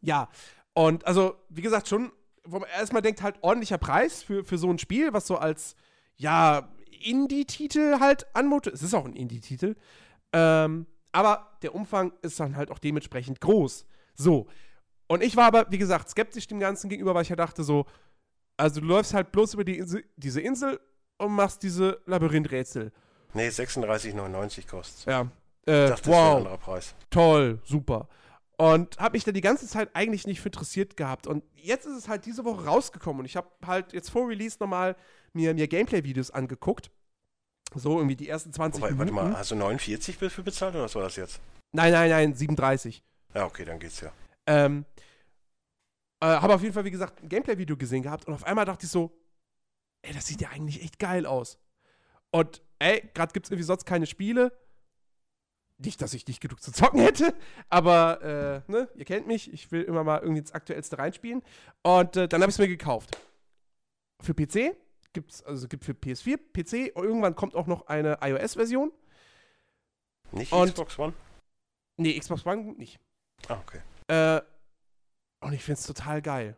[0.00, 0.28] ja,
[0.74, 2.12] und also, wie gesagt, schon,
[2.44, 5.76] wo man erstmal denkt, halt ordentlicher Preis für, für so ein Spiel, was so als,
[6.16, 6.68] ja,
[7.02, 8.74] Indie-Titel halt anmutet.
[8.74, 9.76] Es ist auch ein Indie-Titel.
[10.32, 13.86] Ähm, aber der Umfang ist dann halt auch dementsprechend groß.
[14.14, 14.48] So.
[15.06, 17.86] Und ich war aber, wie gesagt, skeptisch dem Ganzen gegenüber, weil ich ja dachte so,
[18.56, 20.80] also du läufst halt bloß über die Insel, diese Insel
[21.18, 22.92] und machst diese Labyrinthrätsel.
[23.32, 25.26] Nee, 36,99 kostet Ja.
[25.66, 26.94] Ich Äh, dachte, das wäre ein wow, anderer Preis.
[27.10, 28.08] toll, super.
[28.56, 31.26] Und habe mich da die ganze Zeit eigentlich nicht für interessiert gehabt.
[31.26, 34.58] Und jetzt ist es halt diese Woche rausgekommen und ich habe halt jetzt vor Release
[34.60, 34.94] nochmal
[35.32, 36.90] mir, mir Gameplay-Videos angeguckt.
[37.74, 39.30] So irgendwie die ersten 20 Wobei, warte Minuten.
[39.30, 41.40] mal, hast du 49 für bezahlt oder was war das jetzt?
[41.72, 43.02] Nein, nein, nein, 37.
[43.34, 44.12] Ja, okay, dann geht's ja.
[44.46, 44.84] Ähm,
[46.20, 48.84] äh, habe auf jeden Fall, wie gesagt, ein Gameplay-Video gesehen gehabt und auf einmal dachte
[48.86, 49.10] ich so,
[50.04, 51.58] ey, das sieht ja eigentlich echt geil aus.
[52.30, 54.52] Und ey, gerade gibt es irgendwie sonst keine Spiele.
[55.78, 57.34] Nicht, dass ich nicht genug zu zocken hätte,
[57.68, 61.42] aber äh, ne, ihr kennt mich, ich will immer mal irgendwie ins Aktuellste reinspielen.
[61.82, 63.18] Und äh, dann habe ich es mir gekauft.
[64.22, 64.76] Für PC
[65.12, 68.92] gibt's, also gibt für PS4, PC, und irgendwann kommt auch noch eine iOS-Version.
[70.32, 71.12] Nicht Und- Xbox One?
[71.96, 72.98] Nee, Xbox One nicht.
[73.48, 73.80] Ah, okay.
[74.08, 74.40] Äh,
[75.44, 76.56] und ich finde es total geil.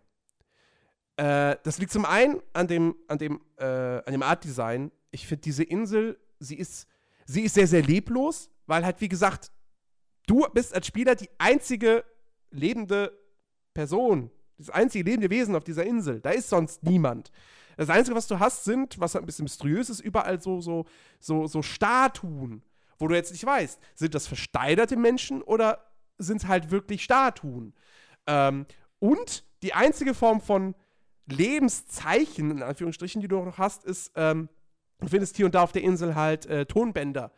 [1.16, 4.90] Äh, das liegt zum einen an dem, an dem, äh, an dem Art-Design.
[5.10, 6.86] Ich finde diese Insel, sie ist,
[7.24, 9.50] sie ist sehr, sehr leblos, weil halt, wie gesagt,
[10.26, 12.04] du bist als Spieler die einzige
[12.50, 13.16] lebende
[13.72, 16.20] Person, das einzige lebende Wesen auf dieser Insel.
[16.20, 17.30] Da ist sonst niemand.
[17.76, 20.86] Das Einzige, was du hast, sind, was halt ein bisschen mysteriös ist, überall so, so,
[21.20, 22.62] so, so Statuen,
[22.98, 25.86] wo du jetzt nicht weißt, sind das versteinerte Menschen oder
[26.18, 27.74] sind es halt wirklich Statuen?
[28.26, 28.66] Ähm,
[28.98, 30.74] und die einzige Form von
[31.26, 34.48] Lebenszeichen, in Anführungsstrichen, die du noch hast, ist, ähm,
[35.00, 37.32] du findest hier und da auf der Insel halt äh, Tonbänder.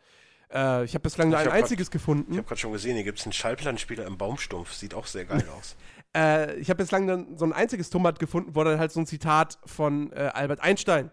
[0.51, 2.31] Äh, ich habe bislang nur Ich ein hab grad- einziges gefunden.
[2.31, 4.73] Ich habe gerade schon gesehen, hier gibt es einen Schallplattenspieler im Baumstumpf.
[4.73, 5.75] Sieht auch sehr geil aus.
[6.15, 9.05] Äh, ich habe bislang dann so ein einziges Tonband gefunden, wo dann halt so ein
[9.05, 11.11] Zitat von äh, Albert Einstein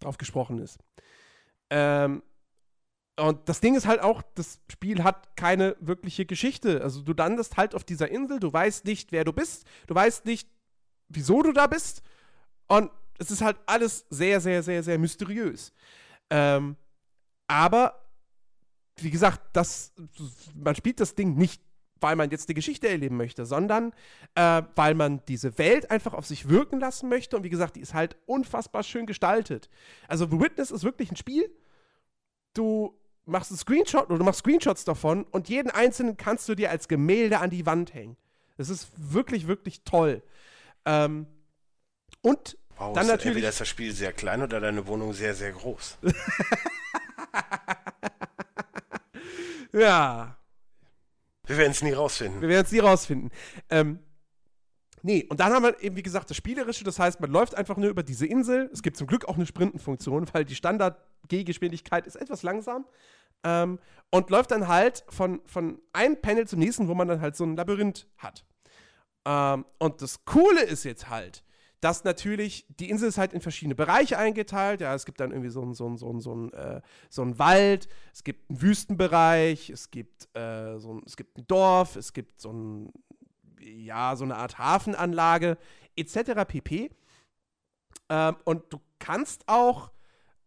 [0.00, 0.78] drauf gesprochen ist.
[1.70, 2.22] Ähm,
[3.18, 6.82] und das Ding ist halt auch, das Spiel hat keine wirkliche Geschichte.
[6.82, 10.24] Also du landest halt auf dieser Insel, du weißt nicht, wer du bist, du weißt
[10.24, 10.48] nicht,
[11.08, 12.02] wieso du da bist.
[12.68, 15.72] Und es ist halt alles sehr, sehr, sehr, sehr mysteriös.
[16.30, 16.76] Ähm,
[17.46, 18.00] aber,
[18.96, 19.92] wie gesagt, das,
[20.54, 21.62] man spielt das Ding nicht,
[22.00, 23.92] weil man jetzt die Geschichte erleben möchte, sondern
[24.34, 27.36] äh, weil man diese Welt einfach auf sich wirken lassen möchte.
[27.36, 29.68] Und wie gesagt, die ist halt unfassbar schön gestaltet.
[30.06, 31.50] Also The Witness ist wirklich ein Spiel.
[32.54, 36.70] Du machst einen Screenshot oder du machst Screenshots davon und jeden einzelnen kannst du dir
[36.70, 38.16] als Gemälde an die Wand hängen.
[38.56, 40.22] Das ist wirklich, wirklich toll.
[40.84, 41.26] Ähm,
[42.22, 43.26] und Wow, dann ist, natürlich.
[43.36, 45.98] Entweder ist das Spiel sehr klein oder deine Wohnung sehr, sehr groß.
[49.72, 50.36] Ja,
[51.46, 52.40] Wir werden es nie rausfinden.
[52.40, 53.30] wir werden es nie rausfinden.
[53.68, 53.98] Ähm,
[55.02, 56.84] nee, und dann haben wir eben, wie gesagt, das Spielerische.
[56.84, 58.70] Das heißt, man läuft einfach nur über diese Insel.
[58.72, 62.86] Es gibt zum Glück auch eine Sprintenfunktion, weil die Standard-Gehgeschwindigkeit ist etwas langsam.
[63.44, 63.78] Ähm,
[64.10, 67.44] und läuft dann halt von, von einem Panel zum nächsten, wo man dann halt so
[67.44, 68.44] ein Labyrinth hat.
[69.26, 71.44] Ähm, und das Coole ist jetzt halt,
[71.80, 74.80] dass natürlich, die Insel ist halt in verschiedene Bereiche eingeteilt.
[74.80, 77.38] Ja, es gibt dann irgendwie so einen so so einen- so einen, äh, so einen
[77.38, 82.12] Wald, es gibt einen Wüstenbereich, es gibt, äh, so ein, es gibt ein Dorf, es
[82.12, 82.92] gibt so ein,
[83.60, 85.56] ja, so eine Art Hafenanlage,
[85.96, 86.44] etc.
[86.46, 86.90] pp.
[88.08, 89.92] Ähm, und du kannst auch,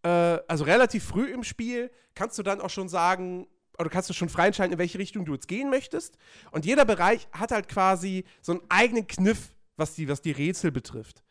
[0.03, 0.09] äh,
[0.47, 4.29] also relativ früh im Spiel, kannst du dann auch schon sagen, oder kannst du schon
[4.29, 6.17] freientscheiden, in welche Richtung du jetzt gehen möchtest.
[6.51, 10.71] Und jeder Bereich hat halt quasi so einen eigenen Kniff, was die, was die Rätsel
[10.71, 11.23] betrifft.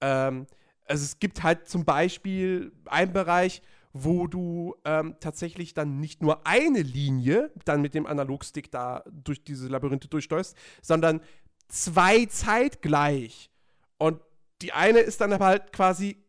[0.00, 0.46] Ähm,
[0.84, 6.46] also es gibt halt zum Beispiel einen Bereich, wo du ähm, tatsächlich dann nicht nur
[6.46, 11.20] eine Linie dann mit dem Analogstick da durch diese Labyrinthe durchsteuerst, sondern
[11.68, 13.50] zwei zeitgleich.
[13.98, 14.20] Und
[14.62, 16.22] die eine ist dann aber halt quasi,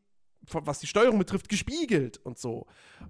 [0.51, 2.67] was die Steuerung betrifft, gespiegelt und so.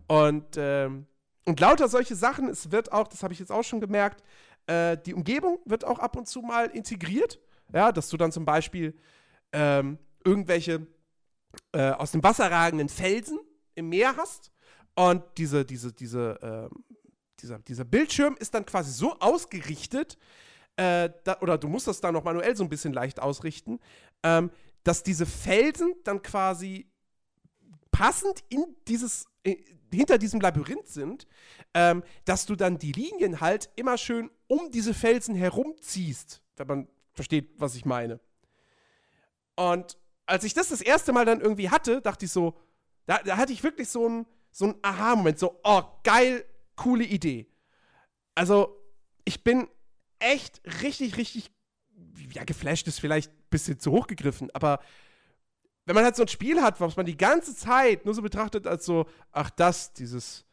[0.08, 1.06] Und, ähm,
[1.46, 4.24] und lauter solche Sachen, es wird auch, das habe ich jetzt auch schon gemerkt,
[4.66, 7.40] äh, die Umgebung wird auch ab und zu mal integriert.
[7.74, 8.98] Ja, dass du dann zum Beispiel
[9.52, 10.88] ähm, irgendwelche
[11.74, 13.40] äh, aus dem Wasser ragenden Felsen
[13.76, 14.52] im Meer hast.
[14.96, 16.84] Und diese, diese, diese, ähm,
[17.40, 20.18] dieser, dieser Bildschirm ist dann quasi so ausgerichtet,
[20.76, 23.80] äh, da, oder du musst das dann noch manuell so ein bisschen leicht ausrichten,
[24.24, 24.52] ähm,
[24.84, 26.90] dass diese Felsen dann quasi
[27.92, 29.58] passend in dieses, äh,
[29.92, 31.28] hinter diesem Labyrinth sind,
[31.74, 36.88] ähm, dass du dann die Linien halt immer schön um diese Felsen herumziehst, wenn man
[37.18, 38.22] versteht, was ich meine.
[39.56, 42.58] Und als ich das das erste Mal dann irgendwie hatte, dachte ich so,
[43.06, 47.48] da, da hatte ich wirklich so einen so Aha-Moment, so, oh, geil, coole Idee.
[48.36, 48.82] Also,
[49.26, 49.68] ich bin
[50.20, 51.52] echt richtig, richtig,
[52.32, 54.80] ja, geflasht ist vielleicht ein bisschen zu hoch gegriffen, aber
[55.86, 58.68] wenn man halt so ein Spiel hat, was man die ganze Zeit nur so betrachtet
[58.68, 60.46] als so, ach das, dieses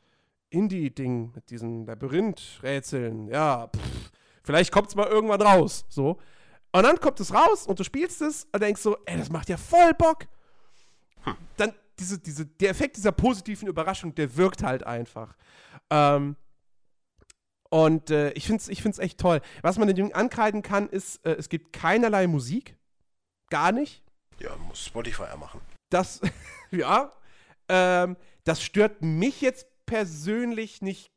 [0.51, 4.13] Indie-Ding mit diesen Labyrinth-Rätseln, ja, pff,
[4.45, 6.19] vielleicht es mal irgendwann raus, so.
[6.75, 9.49] Und dann kommt es raus und du spielst es und denkst so, ey, das macht
[9.49, 10.27] ja voll Bock.
[11.57, 15.37] Dann diese, diese, der Effekt dieser positiven Überraschung, der wirkt halt einfach.
[15.91, 16.35] Ähm,
[17.71, 19.41] und äh, ich finde es ich find's echt toll.
[19.63, 22.77] Was man den Jungen ankreiden kann, ist, äh, es gibt keinerlei Musik.
[23.51, 24.03] Gar nicht.
[24.41, 25.61] Ja, muss Spotify ja machen.
[25.91, 26.23] Das,
[26.73, 27.13] ja,
[27.69, 31.13] ähm, das stört mich jetzt persönlich nicht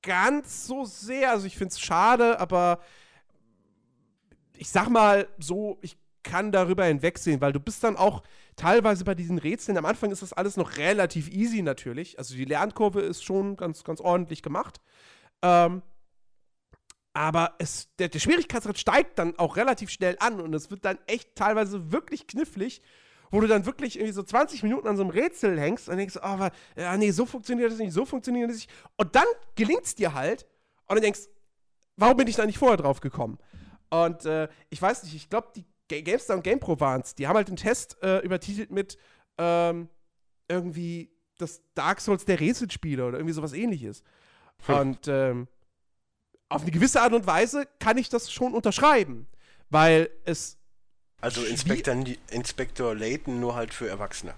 [0.00, 1.32] ganz so sehr.
[1.32, 2.80] Also ich finde es schade, aber
[4.58, 8.22] ich sag mal so, ich kann darüber hinwegsehen, weil du bist dann auch
[8.56, 12.18] teilweise bei diesen Rätseln, am Anfang ist das alles noch relativ easy natürlich.
[12.18, 14.80] Also die Lernkurve ist schon ganz, ganz ordentlich gemacht.
[15.42, 15.82] Ähm,
[17.14, 20.98] aber es, der, der Schwierigkeitsgrad steigt dann auch relativ schnell an und es wird dann
[21.06, 22.82] echt teilweise wirklich knifflig,
[23.30, 26.16] wo du dann wirklich irgendwie so 20 Minuten an so einem Rätsel hängst und denkst,
[26.16, 28.70] oh, aber, ja, nee, so funktioniert das nicht, so funktioniert das nicht.
[28.96, 30.46] Und dann gelingt es dir halt
[30.86, 31.22] und dann denkst,
[31.96, 33.38] warum bin ich da nicht vorher drauf gekommen?
[33.90, 37.26] Und äh, ich weiß nicht, ich glaube, die Ga- GameStar und GamePro waren es, die
[37.26, 38.98] haben halt den Test äh, übertitelt mit
[39.38, 39.88] ähm,
[40.48, 44.02] irgendwie das Dark Souls der Rätselspiele oder irgendwie sowas ähnliches.
[44.66, 44.74] Hm.
[44.74, 45.48] Und ähm,
[46.48, 49.26] auf eine gewisse Art und Weise kann ich das schon unterschreiben,
[49.70, 50.58] weil es
[51.20, 51.94] Also Inspektor,
[52.30, 54.34] Inspektor Layton nur halt für Erwachsene.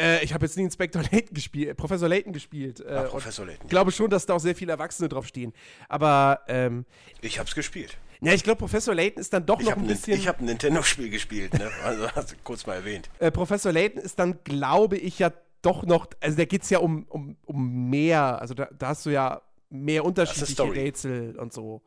[0.00, 2.80] Äh, ich habe jetzt nie Inspector Layton gespielt, äh, Professor Layton gespielt.
[2.80, 3.64] Äh, Ah, und Professor Layton.
[3.64, 5.52] ich glaube schon, dass da auch sehr viele Erwachsene drauf stehen.
[5.88, 6.84] Aber ähm,
[7.20, 7.96] Ich hab's gespielt.
[8.20, 10.18] ja, ich glaube, Professor Layton ist dann doch Ich noch habe ein bisschen.
[10.18, 11.70] ich hab ein Nintendo-Spiel gespielt, ne?
[11.84, 13.08] Also hast du kurz mal erwähnt.
[13.18, 16.78] äh, Professor Layton ist dann, glaube ich, ja doch noch, also da geht es ja
[16.80, 19.40] um, um, um mehr, also da, da hast du ja
[19.70, 20.62] mehr unterschiedliche.
[20.62, 21.82] Rätsel und so.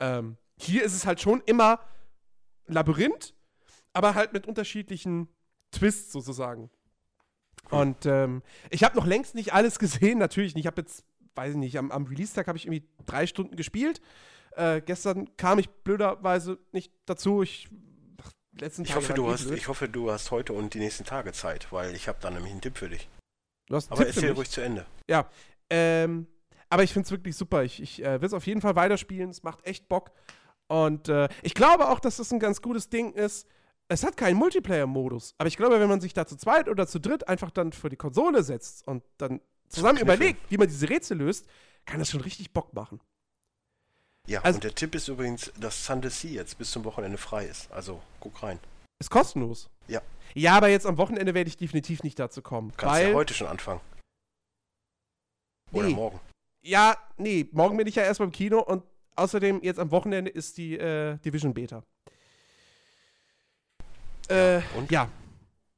[0.00, 1.78] Ähm, hier ist es halt schon immer
[2.66, 3.34] Labyrinth,
[3.92, 5.28] aber halt mit unterschiedlichen
[5.70, 6.70] Twists sozusagen.
[7.70, 10.64] Und ähm, ich habe noch längst nicht alles gesehen, natürlich nicht.
[10.64, 11.04] Ich habe jetzt,
[11.34, 14.00] weiß ich nicht, am, am Release-Tag habe ich irgendwie drei Stunden gespielt.
[14.56, 17.42] Äh, gestern kam ich blöderweise nicht dazu.
[17.42, 17.68] Ich,
[18.84, 19.58] Ich hoffe, du eh hast, blöd.
[19.58, 22.52] ich hoffe, du hast heute und die nächsten Tage Zeit, weil ich habe da nämlich
[22.52, 23.08] einen Tipp für dich.
[23.66, 24.86] Du hast einen Aber Tipp erzähl ruhig zu Ende.
[25.08, 25.28] Ja,
[25.70, 26.28] ähm,
[26.68, 27.64] aber ich finde es wirklich super.
[27.64, 29.30] Ich, ich äh, will es auf jeden Fall weiterspielen.
[29.30, 30.12] Es macht echt Bock.
[30.68, 33.46] Und äh, ich glaube auch, dass das ein ganz gutes Ding ist.
[33.88, 35.34] Es hat keinen Multiplayer-Modus.
[35.38, 37.88] Aber ich glaube, wenn man sich da zu zweit oder zu dritt einfach dann für
[37.90, 41.46] die Konsole setzt und dann zusammen überlegt, wie man diese Rätsel löst,
[41.84, 43.00] kann das schon richtig Bock machen.
[44.26, 47.44] Ja, Also- und der Tipp ist übrigens, dass Sunday Sea jetzt bis zum Wochenende frei
[47.46, 47.70] ist.
[47.72, 48.58] Also, guck rein.
[48.98, 49.68] Ist kostenlos.
[49.86, 50.00] Ja.
[50.34, 52.70] Ja, aber jetzt am Wochenende werde ich definitiv nicht dazu kommen.
[52.70, 53.80] Du kannst weil, ja heute schon anfangen.
[55.72, 55.94] Oder Nee.
[55.94, 56.20] morgen.
[56.62, 58.82] Ja, nee, morgen bin ich ja erst beim Kino und
[59.16, 61.82] außerdem jetzt am Wochenende ist die äh, Division Beta.
[64.28, 64.90] Äh, Und?
[64.90, 65.08] ja.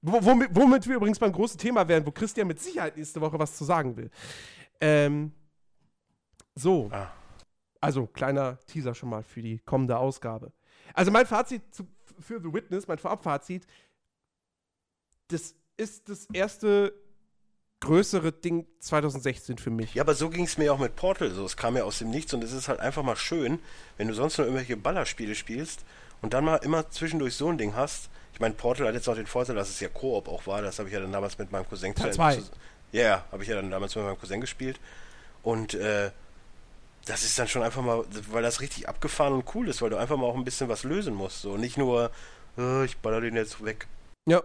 [0.03, 3.39] Wo, womit, womit wir übrigens beim großen Thema wären, wo Christian mit Sicherheit nächste Woche
[3.39, 4.11] was zu sagen will.
[4.81, 5.33] Ähm,
[6.55, 6.89] so.
[6.93, 7.11] Ah.
[7.81, 10.53] Also, kleiner Teaser schon mal für die kommende Ausgabe.
[10.95, 11.87] Also, mein Fazit zu,
[12.21, 13.67] für The Witness, mein Vorabfazit,
[15.29, 16.93] das ist das erste
[17.81, 19.95] größere Ding 2016 für mich.
[19.95, 21.31] Ja, aber so ging es mir auch mit Portal.
[21.31, 23.59] So, es kam ja aus dem Nichts und es ist halt einfach mal schön,
[23.97, 25.85] wenn du sonst nur irgendwelche Ballerspiele spielst
[26.23, 28.09] und dann mal immer zwischendurch so ein Ding hast.
[28.37, 30.61] Ich meine, Portal hat jetzt noch den Vorteil, dass es ja Koop auch war.
[30.61, 32.35] Das habe ich ja dann damals mit meinem Cousin Teil zwei.
[32.93, 34.79] Ja, yeah, habe ich ja dann damals mit meinem Cousin gespielt.
[35.43, 36.11] Und äh,
[37.07, 39.97] das ist dann schon einfach mal, weil das richtig abgefahren und cool ist, weil du
[39.97, 41.41] einfach mal auch ein bisschen was lösen musst.
[41.41, 42.11] So nicht nur,
[42.59, 43.87] äh, ich baller den jetzt weg.
[44.27, 44.43] Ja.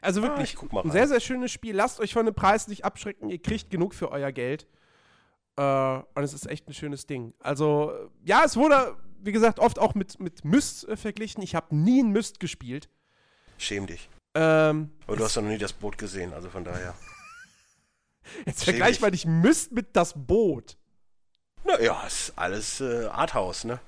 [0.00, 1.76] Also Ah, wirklich, mal ein sehr, sehr schönes Spiel.
[1.76, 3.30] Lasst euch von dem Preis nicht abschrecken.
[3.30, 4.66] Ihr kriegt genug für euer Geld.
[5.56, 7.32] Äh, und es ist echt ein schönes Ding.
[7.38, 7.92] Also,
[8.24, 11.42] ja, es wurde, wie gesagt, oft auch mit, mit Myst äh, verglichen.
[11.42, 12.88] Ich habe nie ein Myst gespielt.
[13.58, 14.08] Schäm dich.
[14.34, 16.94] Ähm, Aber du hast doch noch nie das Boot gesehen, also von daher.
[18.46, 19.00] jetzt schäm vergleich dich.
[19.00, 20.76] mal nicht Myst mit das Boot.
[21.64, 23.80] Naja, ist alles äh, Arthouse, ne?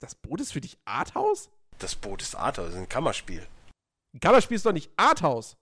[0.00, 1.48] Das Boot ist für dich Arthouse?
[1.78, 3.46] Das Boot ist Arthouse, ist ein Kammerspiel.
[4.14, 5.56] Ein Kammerspiel ist doch nicht Arthouse.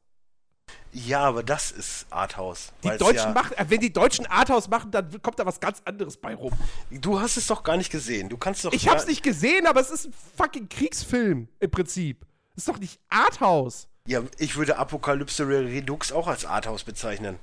[0.93, 2.73] Ja, aber das ist Arthouse.
[2.85, 5.83] Die Deutschen ja, machen, äh, wenn die Deutschen Arthouse machen, dann kommt da was ganz
[5.85, 6.53] anderes bei rum.
[6.91, 8.29] Du hast es doch gar nicht gesehen.
[8.29, 8.73] Du kannst doch.
[8.73, 12.25] Ich hab's nicht gesehen, aber es ist ein fucking Kriegsfilm im Prinzip.
[12.55, 13.89] Ist doch nicht Arthouse.
[14.07, 17.39] Ja, ich würde Apokalypse Redux auch als Arthouse bezeichnen.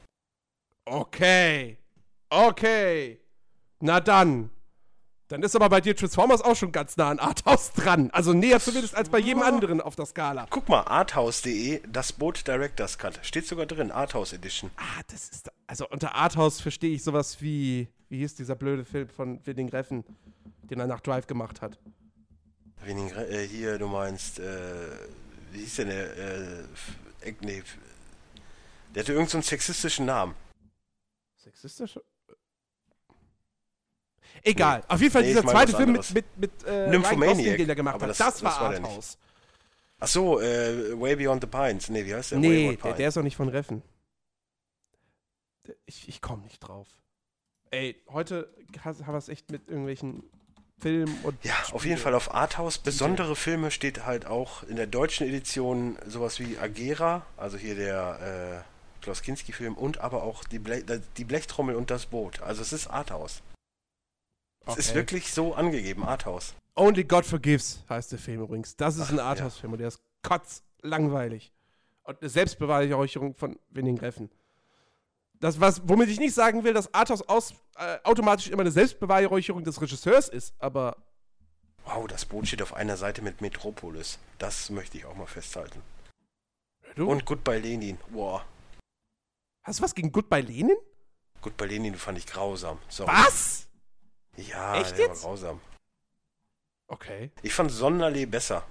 [0.86, 1.78] Okay.
[2.30, 3.20] Okay.
[3.82, 4.50] Na dann.
[5.32, 8.10] Dann ist aber bei dir Transformers auch schon ganz nah an Arthouse dran.
[8.12, 10.46] Also näher zumindest als bei jedem anderen auf der Skala.
[10.50, 13.18] Guck mal, arthouse.de, das Boot Director's Cut.
[13.24, 14.72] Steht sogar drin, Arthouse Edition.
[14.76, 15.50] Ah, das ist.
[15.68, 17.88] Also unter Arthouse verstehe ich sowas wie.
[18.10, 20.04] Wie hieß dieser blöde Film von Willing Reffen,
[20.64, 21.80] den er nach Drive gemacht hat?
[22.84, 24.44] Wenig, äh, hier, du meinst, äh,
[25.54, 27.64] wie hieß denn der, äh, nee,
[28.94, 30.36] der hatte irgendeinen so sexistischen Namen.
[31.38, 31.98] Sexistisch?
[34.44, 34.84] Egal.
[34.88, 37.58] Auf jeden Fall Nee, dieser zweite Film mit, mit, mit äh, Nymphomaniac.
[37.58, 38.10] Den er gemacht hat.
[38.10, 38.70] das- Das, war war.
[38.72, 39.18] Arthouse.
[40.00, 41.90] Ach so, äh, Way Beyond the Pines.
[41.90, 42.40] Nee, wie heißt der?
[42.40, 42.98] Nee, der, Pines.
[42.98, 43.84] der ist auch nicht von Reffen.
[45.86, 46.88] Ich, ich komme nicht drauf.
[47.70, 48.50] Ey, heute
[48.84, 50.24] haben wir es echt mit irgendwelchen
[50.80, 51.36] Filmen und.
[51.46, 52.80] Ja, auf jeden Fall auf Arthouse.
[52.80, 58.64] Besondere Filme steht halt auch in der deutschen Edition sowas wie Agera, also hier der
[58.66, 60.84] äh, Klaus Kinski-Film und aber auch die, Ble
[61.18, 62.42] die Blechtrommel und das Boot.
[62.42, 63.42] Also es ist Arthouse.
[64.66, 64.96] Es ist Okay.
[65.00, 66.54] wirklich so angegeben, Arthouse.
[66.76, 68.76] Only God Forgives heißt der Film übrigens.
[68.76, 69.26] Das ist Ach, ein ja.
[69.26, 71.52] Arthouse-Film und der ist kotzlangweilig.
[72.04, 74.30] Und eine Selbstbeweihräucherung von Winning Reffen.
[75.40, 79.64] Das, was, womit ich nicht sagen will, dass Arthouse aus, äh, automatisch immer eine Selbstbeweihräucherung
[79.64, 80.96] des Regisseurs ist, aber
[81.86, 84.20] Wow, das Boot steht auf einer Seite mit Metropolis.
[84.38, 85.82] Das möchte ich auch mal festhalten.
[86.96, 87.98] du, Und Goodbye Lenin.
[88.12, 88.42] Wow.
[89.64, 90.78] hast du was gegen Goodbye Lenin?
[91.42, 92.78] Goodbye Lenin fand ich grausam.
[92.88, 93.12] Sorry.
[93.12, 93.68] Was?
[94.38, 95.24] Ja, Echt der jetzt?
[95.24, 95.60] war grausam.
[96.88, 97.32] Okay.
[97.42, 98.66] Ich fand Sonderlee besser.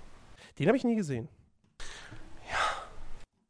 [0.59, 1.29] Den habe ich nie gesehen.
[2.51, 2.59] Ja.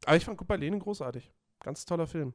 [0.05, 1.31] Aber ich fand Goodbye Lenin großartig.
[1.59, 2.33] Ganz toller Film.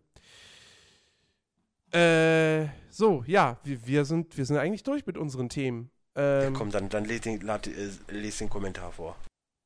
[1.92, 5.90] Äh, so, ja, wir, wir, sind, wir sind eigentlich durch mit unseren Themen.
[6.14, 9.16] Ähm, Komm, dann, dann lese den, äh, les den Kommentar vor.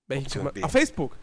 [0.07, 0.65] welchen Kommentar-.
[0.65, 1.17] Auf Facebook.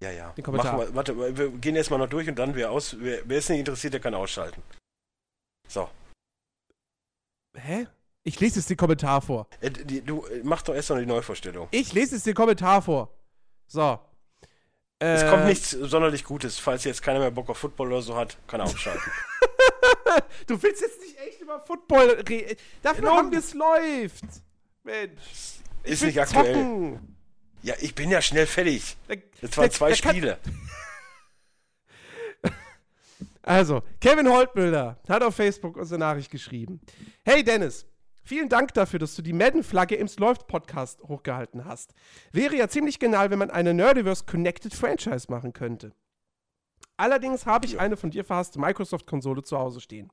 [0.00, 0.30] Ja, ja.
[0.32, 0.78] Den Kommentar.
[0.78, 2.96] Wir, warte, wir gehen erstmal noch durch und dann wer aus.
[2.98, 4.62] Wer, wer ist nicht interessiert, der kann ausschalten.
[5.68, 5.88] So.
[7.56, 7.86] Hä?
[8.26, 9.46] Ich lese jetzt den Kommentar vor.
[9.60, 11.68] Äh, die, du äh, mach doch erst noch die Neuvorstellung.
[11.70, 13.08] Ich lese jetzt den Kommentar vor.
[13.68, 14.00] So.
[14.98, 16.58] Es Äh, kommt nichts sonderlich Gutes.
[16.58, 19.00] Falls jetzt keiner mehr Bock auf Football oder so hat, kann er ausschalten.
[20.46, 22.56] Du willst jetzt nicht echt über Football reden.
[22.82, 23.16] Dafür Genau.
[23.16, 24.24] haben wir es läuft.
[24.82, 25.20] Mensch.
[25.84, 26.54] Ich ist nicht aktuell.
[26.54, 27.16] zocken.
[27.62, 28.96] Ja, ich bin ja schnell fertig.
[29.08, 30.38] Da- Das waren da- zwei kann- Spiele.
[33.42, 36.80] Also, Kevin Holtmüller hat auf Facebook unsere Nachricht geschrieben.
[37.24, 37.86] Hey Dennis,
[38.26, 41.94] vielen Dank dafür, dass du die Madden-Flagge im Läuft-Podcast hochgehalten hast.
[42.32, 45.92] Wäre ja ziemlich genial, wenn man eine Nerdiverse Connected Franchise machen könnte.
[46.96, 50.10] Allerdings habe ich eine von dir verhasste Microsoft-Konsole zu Hause stehen.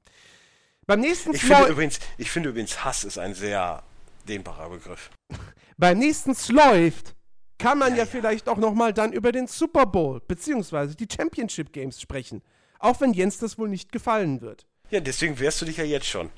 [0.85, 3.83] Beim nächsten, Ich finde, übrigens, ich finde übrigens, Hass ist ein sehr
[4.27, 5.09] dehnbarer Begriff.
[5.77, 7.15] beim nächsten Läuft
[7.57, 8.11] kann man ja, Ja, ja, ja.
[8.11, 12.41] vielleicht auch noch mal dann über den Super Bowl beziehungsweise die Championship Games sprechen.
[12.79, 14.67] Auch wenn Jens das wohl nicht gefallen wird.
[14.89, 16.29] Ja, deswegen wehrst du dich ja jetzt schon.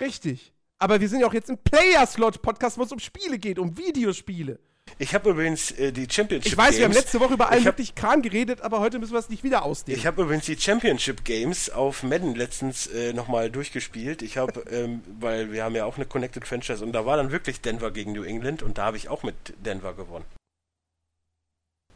[0.00, 0.52] Richtig.
[0.78, 4.58] Aber wir sind ja auch jetzt im Player-Slot-Podcast, wo es um Spiele geht, um Videospiele.
[4.98, 6.78] Ich habe übrigens äh, die Championship Ich weiß, Games.
[6.78, 9.44] wir haben letzte Woche über allen wirklich Kram geredet, aber heute müssen wir es nicht
[9.44, 9.98] wieder ausdehnen.
[9.98, 14.22] Ich habe übrigens die Championship Games auf Madden letztens äh, nochmal durchgespielt.
[14.22, 17.32] Ich habe, ähm, weil wir haben ja auch eine Connected Franchise und da war dann
[17.32, 20.24] wirklich Denver gegen New England und da habe ich auch mit Denver gewonnen.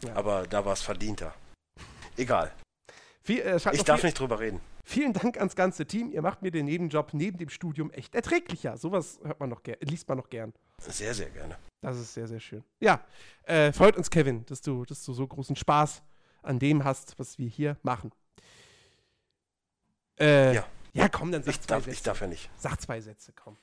[0.05, 0.15] Ja.
[0.15, 1.35] Aber da war es verdienter.
[2.17, 2.53] Egal.
[3.23, 4.61] Viel, äh, Ich darf nicht drüber reden.
[4.85, 6.11] Vielen Dank ans ganze Team.
[6.11, 8.77] Ihr macht mir den Nebenjob neben dem Studium echt erträglicher.
[8.77, 10.53] Sowas hört man noch liest man noch gern.
[10.79, 11.57] Sehr, sehr gerne.
[11.81, 12.65] Das ist sehr, sehr schön.
[12.81, 13.05] Ja,
[13.45, 16.03] äh, freut uns, Kevin, dass du, dass du so großen Spaß
[16.43, 18.11] an dem hast, was wir hier machen.
[20.19, 20.67] Äh, Ja.
[20.93, 21.95] ja, komm, dann sag Ich zwei darf, Sätze.
[21.97, 22.51] ich darf ja nicht.
[22.57, 23.57] Sag zwei Sätze, komm.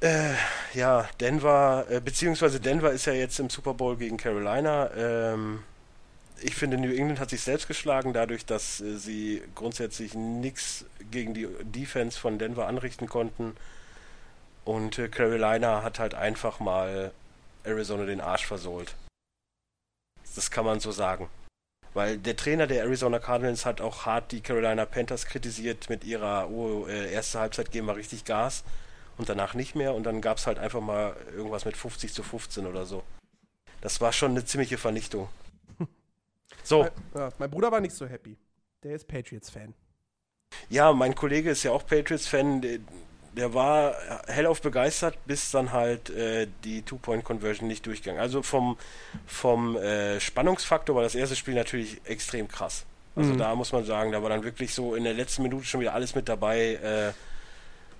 [0.00, 0.34] Äh,
[0.74, 4.90] ja, Denver, äh, beziehungsweise Denver ist ja jetzt im Super Bowl gegen Carolina.
[4.94, 5.62] Ähm,
[6.40, 11.34] ich finde, New England hat sich selbst geschlagen, dadurch, dass äh, sie grundsätzlich nichts gegen
[11.34, 13.56] die Defense von Denver anrichten konnten.
[14.64, 17.12] Und äh, Carolina hat halt einfach mal
[17.64, 18.94] Arizona den Arsch versohlt.
[20.34, 21.28] Das kann man so sagen.
[21.94, 26.50] Weil der Trainer der Arizona Cardinals hat auch hart die Carolina Panthers kritisiert mit ihrer,
[26.50, 28.64] oh, äh, erste Halbzeit geben wir richtig Gas
[29.16, 32.22] und danach nicht mehr und dann gab es halt einfach mal irgendwas mit 50 zu
[32.22, 33.02] 15 oder so.
[33.80, 35.28] Das war schon eine ziemliche Vernichtung.
[36.66, 36.90] So, Mein,
[37.22, 38.36] ja, mein Bruder war nicht so happy.
[38.82, 39.72] Der ist Patriots-Fan.
[40.68, 42.78] ja, mein Kollege ist ja auch Patriots-Fan, der,
[43.36, 43.94] der war
[44.26, 48.20] hellauf begeistert, bis dann halt äh, die Two-Point-Conversion nicht durchgegangen.
[48.20, 48.76] Also vom,
[49.26, 52.84] vom äh, Spannungsfaktor war das erste Spiel natürlich extrem krass.
[53.14, 53.38] Also Mhm.
[53.38, 55.94] da muss man sagen, da war dann wirklich so in der letzten Minute schon wieder
[55.94, 57.12] alles mit dabei, äh,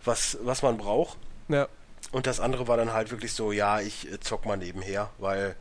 [0.05, 1.17] was, was man braucht.
[1.49, 1.69] Ja.
[2.13, 5.55] Und das andere war dann halt wirklich so, ja, ich äh, zock mal nebenher, weil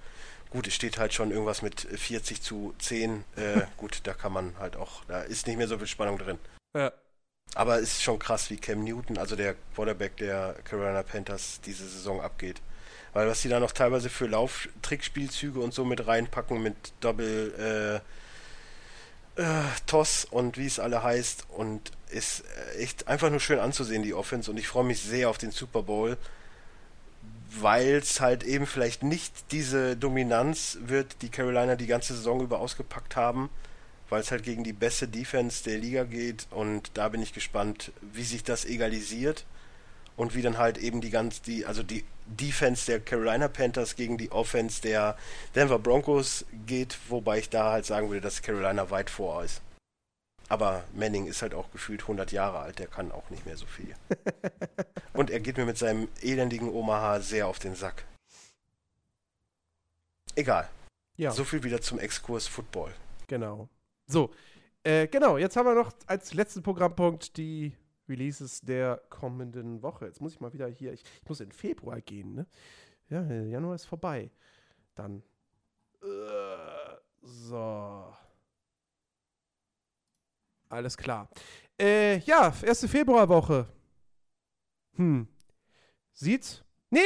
[0.56, 3.26] gut, es steht halt schon irgendwas mit 40 zu 10.
[3.36, 6.39] Äh, gut, da kann man halt auch, da ist nicht mehr so viel Spannung drin.
[6.76, 6.91] Ja.
[7.53, 11.88] Aber es ist schon krass, wie Cam Newton, also der Quarterback der Carolina Panthers, diese
[11.88, 12.62] Saison abgeht.
[13.14, 18.01] Weil was die da noch teilweise für Lauftrickspielzüge und so mit reinpacken, mit Double
[19.38, 21.45] äh, äh, Toss und wie es alle heißt.
[21.49, 22.43] Und ist
[22.76, 24.49] äh, echt einfach nur schön anzusehen, die Offense.
[24.49, 26.18] Und ich freue mich sehr auf den Super Bowl,
[27.60, 32.60] weil es halt eben vielleicht nicht diese Dominanz wird, die Carolina die ganze Saison über
[32.60, 33.49] ausgepackt haben
[34.10, 37.91] weil es halt gegen die beste Defense der Liga geht und da bin ich gespannt,
[38.01, 39.45] wie sich das egalisiert
[40.16, 44.18] und wie dann halt eben die ganz die also die Defense der Carolina Panthers gegen
[44.18, 45.18] die Offense der
[45.53, 49.62] Denver Broncos geht, wobei ich da halt sagen würde, dass Carolina weit vor ist.
[50.48, 53.66] Aber Manning ist halt auch gefühlt 100 Jahre alt, der kann auch nicht mehr so
[53.66, 53.96] viel.
[55.14, 58.06] und er geht mir mit seinem elendigen Omaha sehr auf den Sack.
[60.36, 60.70] Egal.
[61.18, 62.93] Ja, So viel wieder zum Exkurs Football.
[63.28, 63.70] genau.
[64.08, 64.32] So,
[64.84, 67.76] äh, genau, jetzt haben wir noch als letzten Programmpunkt die
[68.08, 70.06] Releases der kommenden Woche.
[70.06, 72.46] Jetzt muss ich mal wieder hier, ich, ich muss in Februar gehen, ne?
[73.10, 74.30] Ja, Januar ist vorbei.
[74.93, 75.24] Dann.
[76.04, 78.14] Äh, so.
[80.70, 81.30] Alles klar.
[81.80, 83.68] Äh, ja, erste Februarwoche.
[84.95, 85.28] Hm.
[86.13, 86.63] Sieht's?
[86.89, 86.99] Nee,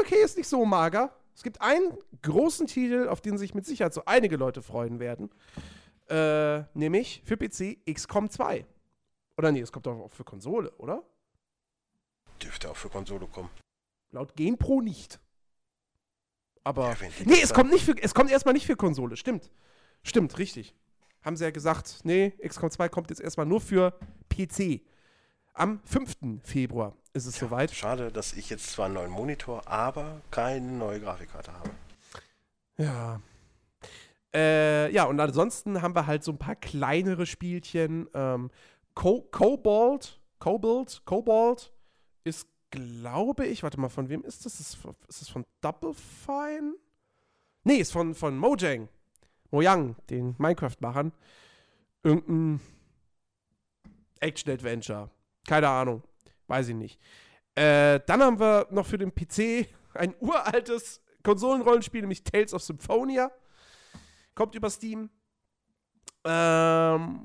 [0.00, 1.14] okay, ist nicht so mager.
[1.34, 5.30] Es gibt einen großen Titel, auf den sich mit Sicherheit so einige Leute freuen werden.
[6.08, 8.66] Äh, nämlich für PC XCOM 2.
[9.36, 11.02] Oder nee, es kommt doch auch für Konsole, oder?
[12.42, 13.50] Dürfte auch für Konsole kommen.
[14.10, 15.20] Laut GamePro nicht.
[16.64, 16.90] Aber.
[16.90, 19.16] Ja, nee, es kommt, nicht für, es kommt erstmal nicht für Konsole.
[19.16, 19.50] Stimmt.
[20.02, 20.74] Stimmt, richtig.
[21.22, 23.92] Haben sie ja gesagt, nee, XCOM 2 kommt jetzt erstmal nur für
[24.28, 24.80] PC.
[25.54, 26.40] Am 5.
[26.42, 27.70] Februar ist es soweit.
[27.72, 31.70] Schade, dass ich jetzt zwar einen neuen Monitor, aber keine neue Grafikkarte habe.
[32.78, 33.20] Ja.
[34.34, 38.08] Äh, ja, und ansonsten haben wir halt so ein paar kleinere Spielchen.
[38.14, 38.50] Ähm,
[38.94, 41.72] Co Cobalt, Cobalt, Cobalt
[42.24, 44.58] ist, glaube ich, warte mal, von wem ist das?
[44.58, 46.74] Ist das von Double Fine?
[47.64, 48.88] Nee, ist von, von Mojang.
[49.52, 51.12] Mojang, den Minecraft-Machern.
[52.02, 52.60] Irgendein
[54.18, 55.10] Action-Adventure.
[55.46, 56.02] Keine Ahnung.
[56.48, 57.00] Weiß ich nicht.
[57.54, 63.30] Äh, dann haben wir noch für den PC ein uraltes Konsolenrollenspiel, nämlich Tales of Symphonia.
[64.34, 65.10] Kommt über Steam.
[66.24, 67.20] Ähm,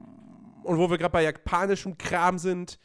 [0.64, 2.78] und wo wir gerade bei japanischem Kram sind,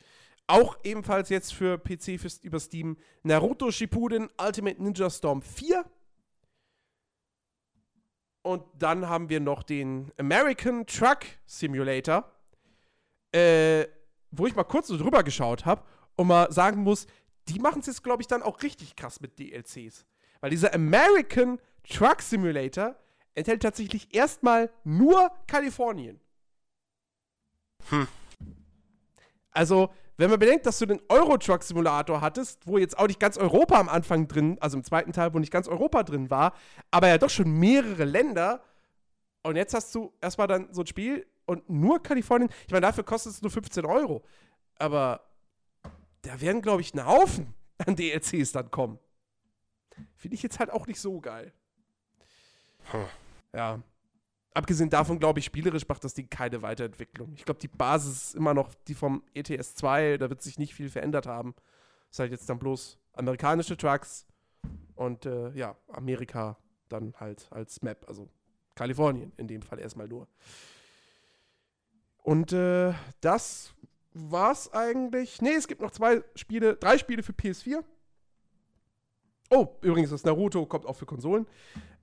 [0.47, 5.85] auch ebenfalls jetzt für PC für, über Steam Naruto Shippuden Ultimate Ninja Storm 4.
[8.43, 12.31] Und dann haben wir noch den American Truck Simulator,
[13.33, 13.87] äh,
[14.31, 15.83] wo ich mal kurz so drüber geschaut habe
[16.17, 17.07] und mal sagen muss,
[17.49, 20.05] die machen es jetzt, glaube ich, dann auch richtig krass mit DLCs.
[20.41, 22.97] Weil dieser American Truck Simulator
[23.35, 26.21] enthält tatsächlich erstmal nur Kalifornien.
[27.89, 28.07] Hm.
[29.51, 33.21] Also, wenn man bedenkt, dass du den Euro Truck Simulator hattest, wo jetzt auch nicht
[33.21, 36.55] ganz Europa am Anfang drin, also im zweiten Teil, wo nicht ganz Europa drin war,
[36.91, 38.63] aber ja doch schon mehrere Länder.
[39.43, 42.51] Und jetzt hast du erstmal dann so ein Spiel und nur Kalifornien.
[42.67, 44.23] Ich meine, dafür kostet es nur 15 Euro.
[44.79, 45.21] Aber
[46.23, 48.99] da werden, glaube ich, ein Haufen an DLCs dann kommen.
[50.17, 51.53] Finde ich jetzt halt auch nicht so geil.
[52.91, 53.05] Hm.
[53.55, 53.83] Ja.
[54.55, 57.33] Abgesehen davon, glaube ich, spielerisch macht das Ding keine Weiterentwicklung.
[57.35, 60.75] Ich glaube, die Basis ist immer noch die vom ETS 2, da wird sich nicht
[60.75, 61.55] viel verändert haben.
[62.11, 64.27] Ist halt jetzt dann bloß amerikanische Trucks
[64.95, 68.29] und äh, ja, Amerika dann halt als Map, also
[68.75, 70.29] Kalifornien in dem Fall erstmal nur.
[72.19, 73.75] Und äh, das
[74.13, 75.41] war's eigentlich.
[75.41, 77.83] Nee, es gibt noch zwei Spiele, drei Spiele für PS4.
[79.51, 81.47] Oh, übrigens, das Naruto kommt auch für Konsolen.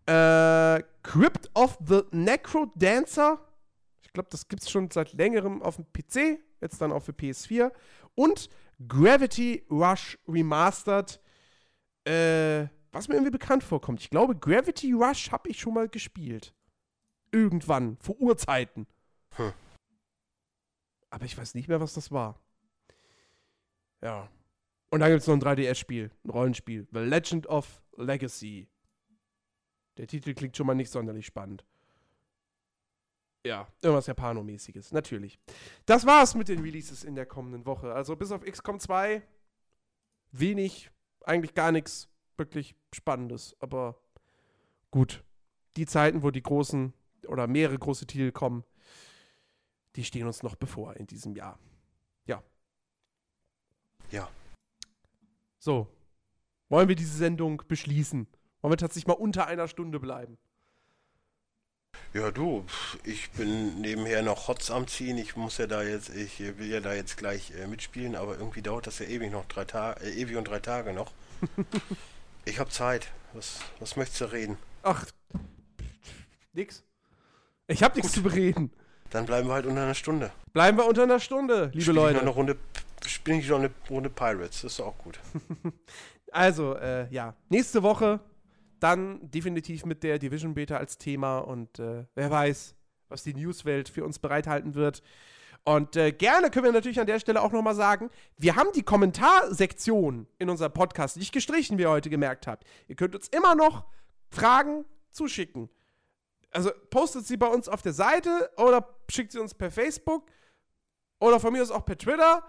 [0.09, 3.39] Äh, Crypt of the Necro Dancer.
[4.01, 6.39] Ich glaube, das gibt es schon seit längerem auf dem PC.
[6.61, 7.71] Jetzt dann auch für PS4.
[8.15, 8.49] Und
[8.87, 11.21] Gravity Rush Remastered.
[12.05, 14.01] Äh, was mir irgendwie bekannt vorkommt.
[14.01, 16.55] Ich glaube, Gravity Rush habe ich schon mal gespielt.
[17.31, 18.87] Irgendwann, vor Urzeiten.
[19.35, 19.53] Hm.
[21.11, 22.39] Aber ich weiß nicht mehr, was das war.
[24.01, 24.27] Ja.
[24.89, 26.87] Und dann gibt es noch ein 3DS-Spiel, ein Rollenspiel.
[26.91, 28.67] The Legend of Legacy.
[29.99, 31.65] Der Titel klingt schon mal nicht sonderlich spannend.
[33.45, 35.37] Ja, irgendwas Japanomäßiges, natürlich.
[35.85, 37.93] Das war's mit den Releases in der kommenden Woche.
[37.93, 39.21] Also bis auf XCOM 2
[40.31, 40.89] wenig,
[41.25, 43.57] eigentlich gar nichts wirklich Spannendes.
[43.59, 44.01] Aber
[44.89, 45.21] gut,
[45.75, 46.93] die Zeiten, wo die großen
[47.27, 48.63] oder mehrere große Titel kommen,
[49.97, 51.59] die stehen uns noch bevor in diesem Jahr.
[52.25, 52.41] Ja.
[54.11, 54.29] Ja.
[55.59, 55.87] So.
[56.69, 58.27] Wollen wir diese Sendung beschließen?
[58.61, 60.37] Wollen wir tatsächlich mal unter einer Stunde bleiben?
[62.13, 62.65] Ja, du,
[63.03, 65.17] ich bin nebenher noch Hots am Ziehen.
[65.17, 68.61] Ich muss ja da jetzt, ich will ja da jetzt gleich äh, mitspielen, aber irgendwie
[68.61, 71.11] dauert das ja ewig noch drei Tage, äh, ewig und drei Tage noch.
[72.45, 73.07] ich habe Zeit.
[73.33, 74.57] Was, was möchtest du reden?
[74.81, 75.05] Ach,
[76.53, 76.83] nix.
[77.67, 78.71] Ich hab nichts zu bereden.
[79.11, 80.31] Dann bleiben wir halt unter einer Stunde.
[80.51, 82.09] Bleiben wir unter einer Stunde, liebe Spiel Leute.
[82.09, 82.57] Ich noch eine Runde,
[83.05, 84.61] spiele ich noch eine Runde Pirates.
[84.61, 85.19] Das ist auch gut.
[86.31, 88.19] Also, äh, ja, nächste Woche
[88.79, 92.75] dann definitiv mit der Division Beta als Thema und äh, wer weiß,
[93.07, 95.01] was die Newswelt für uns bereithalten wird.
[95.65, 98.83] Und äh, gerne können wir natürlich an der Stelle auch nochmal sagen, wir haben die
[98.83, 102.65] Kommentarsektion in unserem Podcast nicht gestrichen, wie ihr heute gemerkt habt.
[102.87, 103.85] Ihr könnt uns immer noch
[104.29, 105.69] Fragen zuschicken.
[106.51, 110.31] Also postet sie bei uns auf der Seite oder schickt sie uns per Facebook
[111.19, 112.43] oder von mir aus auch per Twitter.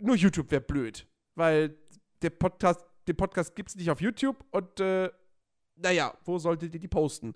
[0.00, 1.76] Nur YouTube wäre blöd, weil
[2.22, 5.10] der Podcast, den Podcast gibt es nicht auf YouTube und äh,
[5.80, 7.34] naja, wo solltet ihr die posten?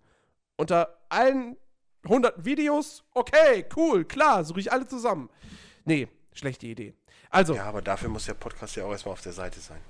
[0.57, 1.57] Unter allen
[2.07, 3.05] hunderten Videos?
[3.14, 5.30] Okay, cool, klar, suche ich alle zusammen.
[5.84, 6.95] Nee, schlechte Idee.
[7.30, 9.80] Also, Ja, aber dafür muss der Podcast ja auch erstmal auf der Seite sein.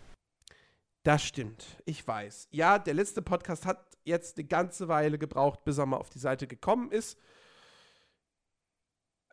[1.03, 1.67] das stimmt.
[1.85, 2.49] Ich weiß.
[2.53, 6.19] Ja, der letzte Podcast hat jetzt eine ganze Weile gebraucht, bis er mal auf die
[6.21, 7.19] Seite gekommen ist.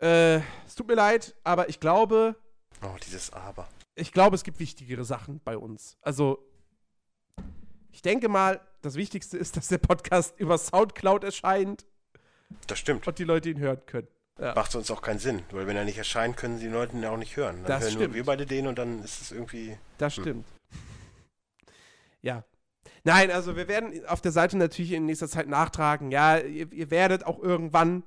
[0.02, 2.36] Äh, es tut mir leid, aber ich glaube,
[2.82, 3.68] Oh, dieses Aber.
[3.96, 5.98] ich glaube, es gibt wichtigere Sachen bei uns.
[6.02, 6.40] Also,
[7.92, 11.86] ich denke mal, das Wichtigste ist, dass der Podcast über Soundcloud erscheint
[12.68, 13.08] Das stimmt.
[13.08, 14.08] und die Leute ihn hören können.
[14.40, 14.54] Ja.
[14.56, 17.04] Macht sonst auch keinen Sinn, weil wenn er nicht erscheint, können sie die Leute ihn
[17.06, 17.58] auch nicht hören.
[17.58, 18.06] Dann Das hören stimmt.
[18.08, 19.78] nur wir beide den und dann ist es irgendwie.
[19.98, 20.24] Das Hm.
[20.24, 20.46] stimmt.
[22.22, 22.44] Ja.
[23.04, 26.12] Nein, also wir werden auf der Seite natürlich in nächster Zeit nachtragen.
[26.12, 28.04] Ja, ihr, ihr werdet auch irgendwann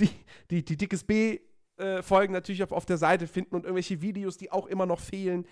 [0.00, 0.10] die,
[0.50, 4.66] die, die Dickes B-Folgen natürlich auf, auf der Seite finden und irgendwelche Videos, die auch
[4.66, 5.46] immer noch fehlen,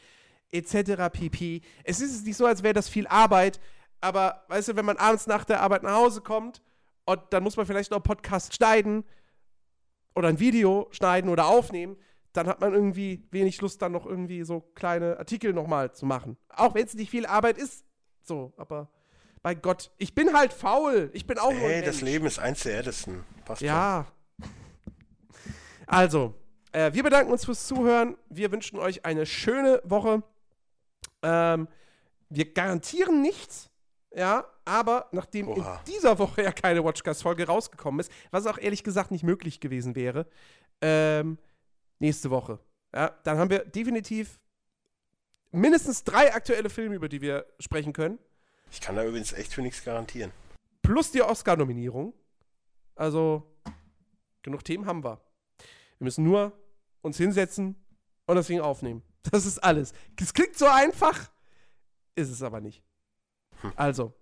[0.52, 1.10] etc.
[1.12, 1.60] pp.
[1.84, 3.60] Es ist nicht so, als wäre das viel Arbeit,
[4.06, 6.62] aber weißt du, wenn man abends nach der Arbeit nach Hause kommt
[7.04, 9.04] und dann muss man vielleicht noch einen Podcast schneiden
[10.14, 11.96] oder ein Video schneiden oder aufnehmen,
[12.32, 16.36] dann hat man irgendwie wenig Lust, dann noch irgendwie so kleine Artikel nochmal zu machen.
[16.50, 17.84] Auch wenn es nicht viel Arbeit ist.
[18.22, 18.88] So, aber
[19.42, 21.10] bei Gott, ich bin halt faul.
[21.12, 22.00] Ich bin auch Hey, das.
[22.00, 23.24] Leben ist eins der härtesten.
[23.44, 23.68] Passt schon.
[23.68, 24.06] Ja.
[25.88, 26.34] Also,
[26.72, 28.16] äh, wir bedanken uns fürs Zuhören.
[28.28, 30.24] Wir wünschen euch eine schöne Woche.
[31.22, 31.68] Ähm,
[32.28, 33.70] wir garantieren nichts,
[34.16, 35.80] ja, aber nachdem Oha.
[35.86, 39.94] in dieser Woche ja keine Watchcast-Folge rausgekommen ist, was auch ehrlich gesagt nicht möglich gewesen
[39.94, 40.26] wäre,
[40.80, 41.38] ähm,
[41.98, 42.58] nächste Woche.
[42.94, 44.40] Ja, dann haben wir definitiv
[45.50, 48.18] mindestens drei aktuelle Filme, über die wir sprechen können.
[48.70, 50.32] Ich kann da übrigens echt für nichts garantieren.
[50.82, 52.14] plus die Oscar-Nominierung.
[52.94, 53.42] Also,
[54.42, 55.20] genug Themen haben wir.
[55.98, 56.52] Wir müssen nur
[57.02, 57.76] uns hinsetzen
[58.26, 59.02] und das Ding aufnehmen.
[59.30, 59.92] Das ist alles.
[60.20, 61.30] Es klingt so einfach,
[62.14, 62.85] ist es aber nicht.
[63.62, 63.72] Hm.
[63.76, 64.12] Also,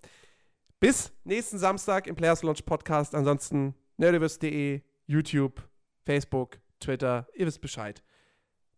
[0.81, 3.15] Bis nächsten Samstag im Players Launch Podcast.
[3.15, 5.63] Ansonsten nerdiverse.de, YouTube,
[6.05, 7.27] Facebook, Twitter.
[7.35, 8.03] Ihr wisst Bescheid.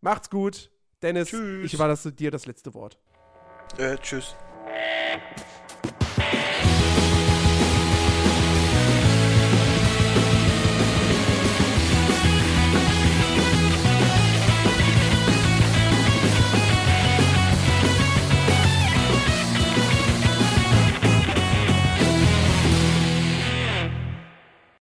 [0.00, 0.70] Macht's gut.
[1.02, 1.66] Dennis, Tschüss.
[1.66, 2.98] ich überlasse dir das letzte Wort.
[3.78, 4.36] Äh, tschüss.